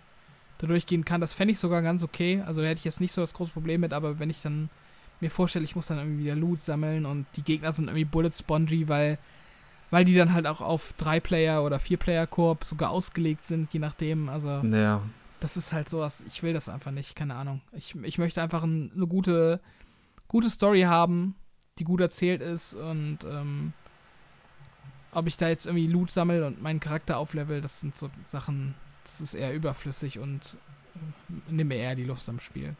[0.59, 2.43] dadurch gehen kann, das fände ich sogar ganz okay.
[2.47, 4.69] Also da hätte ich jetzt nicht so das große Problem mit, aber wenn ich dann
[5.21, 8.33] mir vorstelle, ich muss dann irgendwie wieder Loot sammeln und die Gegner sind irgendwie Bullet
[8.33, 9.19] Spongy, weil
[9.91, 14.31] weil die dann halt auch auf 3-Player oder 4-Player-Koop sogar ausgelegt sind, je nachdem.
[14.31, 15.03] Also ja
[15.43, 17.63] das ist halt sowas, ich will das einfach nicht, keine Ahnung.
[17.73, 19.61] Ich, ich möchte einfach ein, eine gute,
[20.29, 21.35] gute Story haben,
[21.79, 23.73] die gut erzählt ist und ähm,
[25.11, 28.75] ob ich da jetzt irgendwie Loot sammle und meinen Charakter auflevel, das sind so Sachen,
[29.03, 30.57] das ist eher überflüssig und
[30.95, 32.77] äh, nehme eher die Lust am Spiel.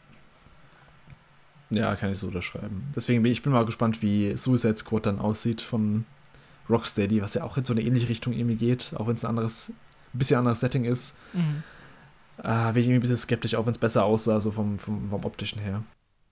[1.69, 2.87] Ja, kann ich so unterschreiben.
[2.95, 6.05] Deswegen bin ich bin mal gespannt, wie Suicide Squad dann aussieht von
[6.69, 9.29] Rocksteady, was ja auch in so eine ähnliche Richtung irgendwie geht, auch wenn es ein
[9.29, 9.73] anderes,
[10.13, 11.17] ein bisschen anderes Setting ist.
[11.33, 11.63] Mhm
[12.37, 15.09] äh, bin ich irgendwie ein bisschen skeptisch, auch wenn es besser aussah, so vom, vom,
[15.09, 15.83] vom optischen her.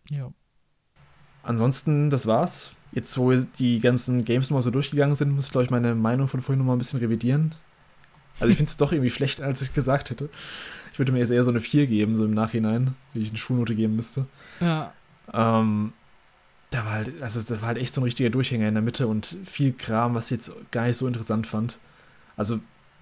[0.10, 0.32] Ja.
[1.44, 2.72] Ansonsten, das war's.
[2.92, 6.28] Jetzt, wo die ganzen Games mal so durchgegangen sind, muss ich, glaube ich, meine Meinung
[6.28, 7.56] von vorhin nochmal ein bisschen revidieren.
[8.40, 10.30] Also, ich finde es doch irgendwie schlechter, als ich gesagt hätte.
[10.92, 13.38] Ich würde mir jetzt eher so eine 4 geben, so im Nachhinein, wie ich eine
[13.38, 14.26] Schulnote geben müsste.
[14.60, 14.94] Ja.
[15.34, 15.94] Ähm,
[16.70, 19.08] da war halt, also da war halt echt so ein richtiger Durchhänger in der Mitte
[19.08, 21.78] und viel Kram, was ich jetzt gar nicht so interessant fand.
[22.36, 22.60] Also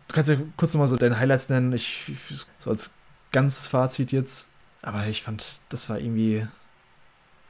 [0.10, 1.72] Du kannst ja kurz nochmal so deine Highlights nennen.
[1.72, 2.12] Ich,
[2.57, 2.95] so als
[3.32, 4.49] ganzes Fazit jetzt.
[4.82, 6.45] Aber ich fand, das war irgendwie.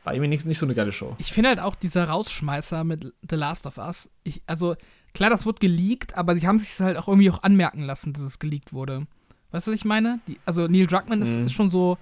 [0.04, 1.16] War irgendwie nicht, nicht so eine geile Show.
[1.20, 4.10] Ich finde halt auch dieser Rausschmeißer mit The Last of Us.
[4.24, 4.76] Ich, also,
[5.14, 8.24] klar, das wurde geleakt, aber sie haben sich halt auch irgendwie auch anmerken lassen, dass
[8.24, 9.08] es geleakt wurde.
[9.52, 10.20] Weißt du, was ich meine?
[10.28, 11.46] Die, also, Neil Druckmann ist, mhm.
[11.46, 11.98] ist schon so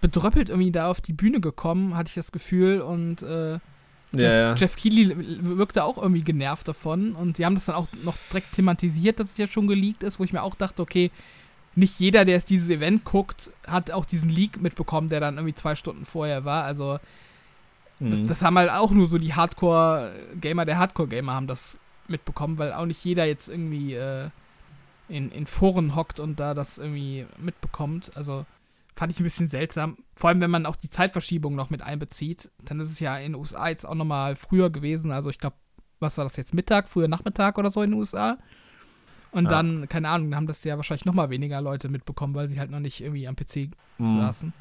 [0.00, 2.80] bedröppelt irgendwie da auf die Bühne gekommen, hatte ich das Gefühl.
[2.80, 3.60] Und äh,
[4.12, 4.54] Jeff, ja, ja.
[4.54, 8.52] Jeff Keighley wirkte auch irgendwie genervt davon und die haben das dann auch noch direkt
[8.52, 11.10] thematisiert, dass es ja schon geleakt ist, wo ich mir auch dachte, okay,
[11.74, 15.54] nicht jeder, der jetzt dieses Event guckt, hat auch diesen Leak mitbekommen, der dann irgendwie
[15.54, 16.64] zwei Stunden vorher war.
[16.64, 16.98] Also
[18.00, 18.26] das, mhm.
[18.26, 21.78] das haben halt auch nur so die Hardcore-Gamer der Hardcore-Gamer haben das
[22.08, 24.30] mitbekommen, weil auch nicht jeder jetzt irgendwie äh,
[25.08, 28.10] in, in Foren hockt und da das irgendwie mitbekommt.
[28.14, 28.46] Also
[28.96, 29.98] Fand ich ein bisschen seltsam.
[30.14, 32.50] Vor allem, wenn man auch die Zeitverschiebung noch mit einbezieht.
[32.64, 35.12] Dann ist es ja in den USA jetzt auch nochmal früher gewesen.
[35.12, 35.56] Also ich glaube,
[36.00, 36.54] was war das jetzt?
[36.54, 38.38] Mittag, früher Nachmittag oder so in den USA.
[39.32, 39.50] Und ja.
[39.50, 42.80] dann, keine Ahnung, haben das ja wahrscheinlich nochmal weniger Leute mitbekommen, weil sie halt noch
[42.80, 43.68] nicht irgendwie am PC
[43.98, 44.20] mhm.
[44.20, 44.52] saßen.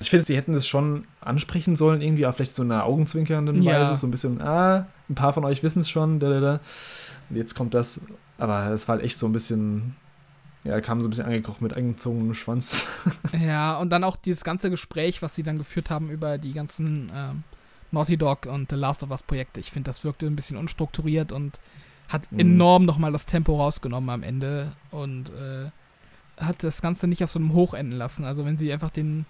[0.00, 3.80] Ich finde, sie hätten das schon ansprechen sollen, irgendwie, auch vielleicht so eine augenzwinkernden ja.
[3.80, 6.60] Weise, so ein bisschen, ah, ein paar von euch wissen es schon, da, da, da.
[7.28, 8.06] Jetzt kommt das.
[8.38, 9.96] Aber es war halt echt so ein bisschen
[10.66, 12.86] ja, kam so ein bisschen angekocht mit eingezogenem Schwanz.
[13.32, 17.10] ja, und dann auch dieses ganze Gespräch, was sie dann geführt haben über die ganzen
[17.14, 17.44] ähm,
[17.92, 19.60] Naughty Dog und The Last of Us Projekte.
[19.60, 21.60] Ich finde, das wirkte ein bisschen unstrukturiert und
[22.08, 22.40] hat mhm.
[22.40, 25.70] enorm nochmal das Tempo rausgenommen am Ende und äh,
[26.36, 28.24] hat das Ganze nicht auf so einem Hoch enden lassen.
[28.24, 29.24] Also wenn sie einfach den,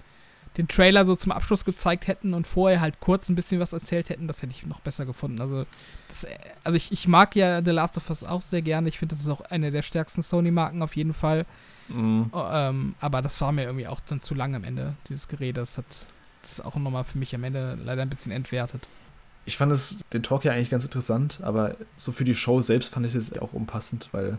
[0.57, 4.09] den Trailer so zum Abschluss gezeigt hätten und vorher halt kurz ein bisschen was erzählt
[4.09, 5.41] hätten, das hätte ich noch besser gefunden.
[5.41, 5.67] Also,
[6.09, 6.27] das,
[6.65, 8.89] also ich, ich mag ja The Last of Us auch sehr gerne.
[8.89, 11.45] Ich finde, das ist auch eine der stärksten Sony-Marken auf jeden Fall.
[11.89, 12.31] Mhm.
[12.33, 15.61] Oh, ähm, aber das war mir irgendwie auch dann zu lang am Ende, dieses Gerede.
[15.61, 15.85] Das hat
[16.43, 18.89] das auch nochmal für mich am Ende leider ein bisschen entwertet.
[19.45, 22.93] Ich fand es, den Talk ja eigentlich ganz interessant, aber so für die Show selbst
[22.93, 24.39] fand ich es auch unpassend, weil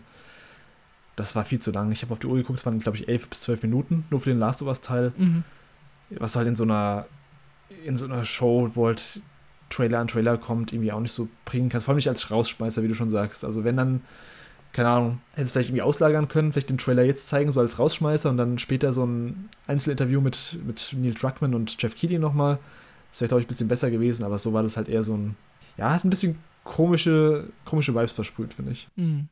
[1.16, 1.90] das war viel zu lang.
[1.92, 4.20] Ich habe auf die Uhr geguckt, es waren, glaube ich, elf bis zwölf Minuten, nur
[4.20, 5.12] für den Last of Us-Teil.
[5.16, 5.44] Mhm.
[6.10, 7.06] Was halt in so einer,
[7.84, 9.20] in so einer Show, wo halt
[9.68, 11.84] Trailer an Trailer kommt, irgendwie auch nicht so bringen kannst.
[11.84, 13.44] Vor allem nicht als Rausschmeißer, wie du schon sagst.
[13.44, 14.00] Also wenn dann
[14.72, 17.78] keine Ahnung, hätte es vielleicht irgendwie auslagern können, vielleicht den Trailer jetzt zeigen, so als
[17.78, 22.58] Rausschmeißer und dann später so ein Einzelinterview mit, mit Neil Druckmann und Jeff Keighley nochmal.
[23.10, 25.16] Das wäre, glaube ich, ein bisschen besser gewesen, aber so war das halt eher so
[25.16, 25.36] ein,
[25.76, 28.88] ja, hat ein bisschen komische, komische Vibes versprüht, finde ich.
[28.96, 29.28] Mhm.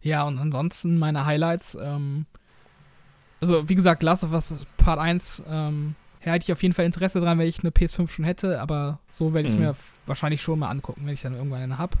[0.00, 2.26] Ja, und ansonsten meine Highlights, ähm,
[3.40, 4.54] also wie gesagt, Last of Us
[4.86, 8.24] Part 1, ähm, hätte ich auf jeden Fall Interesse dran, wenn ich eine PS5 schon
[8.24, 9.66] hätte, aber so werde ich es mhm.
[9.66, 9.76] mir
[10.06, 11.96] wahrscheinlich schon mal angucken, wenn ich dann irgendwann eine habe.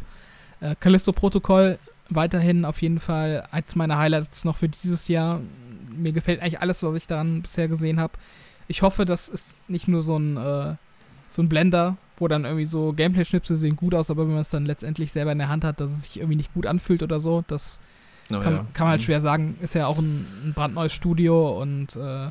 [0.60, 1.80] Äh, Callisto Protokoll
[2.10, 5.40] weiterhin auf jeden Fall eins meiner Highlights noch für dieses Jahr.
[5.90, 8.12] Mir gefällt eigentlich alles, was ich daran bisher gesehen habe.
[8.68, 10.76] Ich hoffe, das ist nicht nur so ein, äh,
[11.26, 14.50] so ein Blender, wo dann irgendwie so Gameplay-Schnipsel sehen gut aus, aber wenn man es
[14.50, 17.18] dann letztendlich selber in der Hand hat, dass es sich irgendwie nicht gut anfühlt oder
[17.18, 17.80] so, das
[18.32, 18.66] oh, kann, ja.
[18.74, 19.06] kann, man halt mhm.
[19.06, 19.58] schwer sagen.
[19.60, 22.28] Ist ja auch ein, ein brandneues Studio und äh,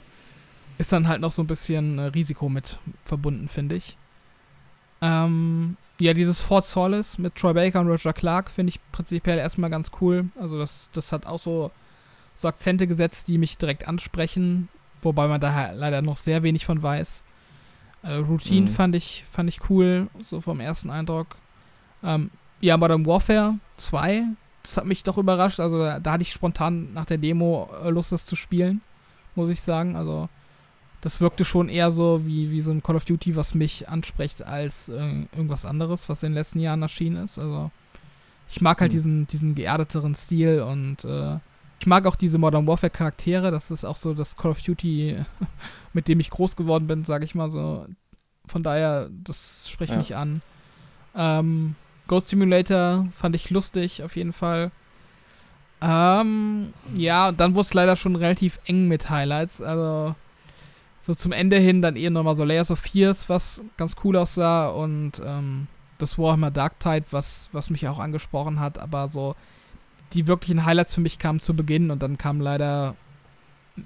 [0.78, 3.98] ist dann halt noch so ein bisschen äh, Risiko mit verbunden, finde ich.
[5.02, 9.70] Ähm, ja, dieses Fort Solace mit Troy Baker und Roger Clark finde ich prinzipiell erstmal
[9.70, 10.26] ganz cool.
[10.40, 11.72] Also das, das hat auch so,
[12.34, 14.68] so Akzente gesetzt, die mich direkt ansprechen,
[15.02, 17.24] wobei man da leider noch sehr wenig von weiß.
[18.04, 18.74] Äh, Routine mhm.
[18.74, 21.38] fand, ich, fand ich cool, so vom ersten Eindruck.
[22.04, 24.24] Ähm, ja, Modern Warfare 2,
[24.64, 25.60] das hat mich doch überrascht.
[25.60, 28.82] Also da, da hatte ich spontan nach der Demo äh, Lust, das zu spielen,
[29.36, 29.96] muss ich sagen.
[29.96, 30.28] Also
[31.06, 34.41] das wirkte schon eher so wie, wie so ein Call of Duty, was mich anspricht,
[34.41, 37.38] als äh, irgendwas anderes, was in den letzten Jahren erschienen ist.
[37.38, 37.70] Also
[38.49, 38.95] ich mag halt mhm.
[38.95, 41.38] diesen, diesen geerdeteren Stil und äh,
[41.80, 43.51] ich mag auch diese Modern Warfare Charaktere.
[43.51, 45.18] Das ist auch so das Call of Duty,
[45.93, 47.86] mit dem ich groß geworden bin, sage ich mal so.
[48.47, 49.99] Von daher, das spricht ja.
[49.99, 50.41] mich an.
[51.16, 51.76] Ähm,
[52.08, 54.72] Ghost Simulator fand ich lustig, auf jeden Fall.
[55.84, 59.62] Ähm, ja, dann wurde es leider schon relativ eng mit Highlights.
[59.62, 60.16] Also,
[61.06, 64.70] so zum Ende hin dann eher nochmal so Layers of Fears, was ganz cool aussah
[64.70, 65.68] und ähm,
[65.99, 69.36] das Warhammer Dark Tide, was, was mich auch angesprochen hat, aber so
[70.14, 72.95] die wirklichen Highlights für mich kamen zu Beginn und dann kam leider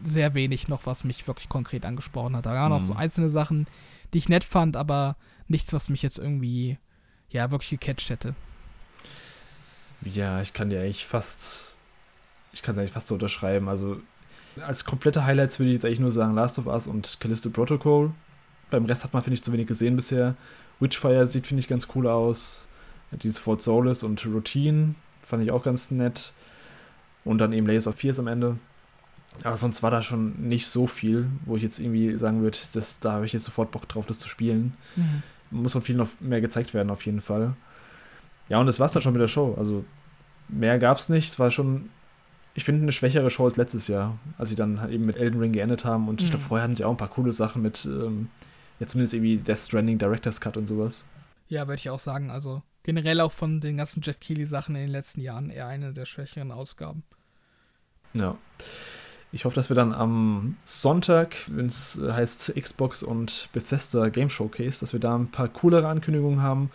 [0.05, 2.45] sehr wenig noch, was mich wirklich konkret angesprochen hat.
[2.45, 2.78] Da waren mhm.
[2.78, 2.99] noch so mhm.
[2.99, 3.67] einzelne Sachen,
[4.13, 5.17] die ich nett fand, aber
[5.49, 6.78] nichts, was mich jetzt irgendwie,
[7.30, 8.34] ja, wirklich gecatcht hätte.
[10.05, 11.76] Ja, ich kann dir eigentlich fast,
[12.53, 13.67] ich kann es eigentlich fast so unterschreiben.
[13.67, 13.99] Also
[14.62, 18.12] als komplette Highlights würde ich jetzt eigentlich nur sagen Last of Us und Callisto Protocol.
[18.70, 20.36] Beim Rest hat man, finde ich, zu wenig gesehen bisher.
[20.80, 22.68] Witchfire sieht, finde ich, ganz cool aus.
[23.12, 24.95] Dieses Fort Solis und Routine
[25.26, 26.34] fand ich auch ganz nett.
[27.26, 28.58] Und dann eben Layers of Fears am Ende.
[29.43, 33.00] Aber sonst war da schon nicht so viel, wo ich jetzt irgendwie sagen würde, dass,
[33.00, 34.74] da habe ich jetzt sofort Bock drauf, das zu spielen.
[34.95, 35.24] Mhm.
[35.52, 37.54] Muss von vielen noch mehr gezeigt werden, auf jeden Fall.
[38.50, 39.56] Ja, und das war es dann schon mit der Show.
[39.58, 39.86] Also
[40.47, 41.30] mehr gab es nicht.
[41.30, 41.89] Es war schon
[42.56, 45.39] ich finde, eine schwächere Show als letztes Jahr, als sie dann halt eben mit Elden
[45.39, 46.08] Ring geendet haben.
[46.08, 46.26] Und mhm.
[46.26, 48.30] ich glaube, vorher hatten sie auch ein paar coole Sachen mit, ähm,
[48.80, 51.06] ja, zumindest irgendwie Death Stranding, Director's Cut und sowas.
[51.47, 52.30] Ja, würde ich auch sagen.
[52.30, 56.06] Also generell auch von den ganzen Jeff Keighley-Sachen in den letzten Jahren eher eine der
[56.06, 57.04] schwächeren Ausgaben.
[58.14, 58.38] Ja.
[59.32, 64.80] Ich hoffe, dass wir dann am Sonntag, wenn es heißt Xbox und Bethesda Game Showcase,
[64.80, 66.72] dass wir da ein paar coolere Ankündigungen haben.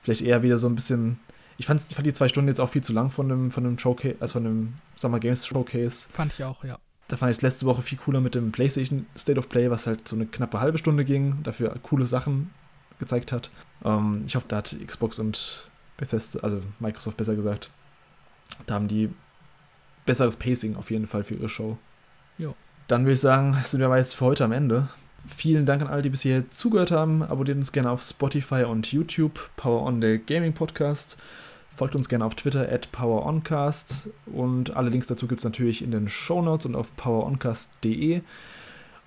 [0.00, 1.20] Vielleicht eher wieder so ein bisschen
[1.58, 4.16] ich, fand, fand die zwei Stunden jetzt auch viel zu lang von dem, von Showcase,
[4.20, 6.08] also von dem Summer Games Showcase.
[6.10, 6.78] Fand ich auch, ja.
[7.08, 9.86] Da fand ich es letzte Woche viel cooler mit dem PlayStation State of Play, was
[9.86, 12.50] halt so eine knappe halbe Stunde ging, dafür coole Sachen
[12.98, 13.50] gezeigt hat.
[13.84, 17.70] Ähm, ich hoffe, da hat Xbox und Bethesda, also Microsoft besser gesagt,
[18.66, 19.10] da haben die
[20.06, 21.78] besseres Pacing auf jeden Fall für ihre Show.
[22.38, 22.54] Jo.
[22.88, 24.88] Dann würde ich sagen, sind wir jetzt für heute am Ende.
[25.26, 27.22] Vielen Dank an alle, die bis hierher zugehört haben.
[27.22, 29.50] Abonniert uns gerne auf Spotify und YouTube.
[29.56, 31.16] Power on the Gaming Podcast.
[31.74, 34.10] Folgt uns gerne auf Twitter at PowerOncast.
[34.26, 38.20] Und alle Links dazu gibt es natürlich in den Show Notes und auf poweroncast.de.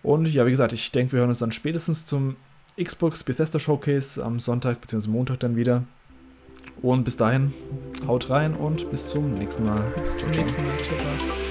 [0.03, 2.36] Und ja, wie gesagt, ich denke, wir hören uns dann spätestens zum
[2.82, 5.09] Xbox Bethesda Showcase am Sonntag bzw.
[5.09, 5.84] Montag dann wieder.
[6.82, 7.53] Und bis dahin,
[8.07, 9.84] haut rein und bis zum nächsten Mal.
[10.03, 10.78] Bis zum nächsten Mal.
[10.84, 11.44] Ciao, ciao.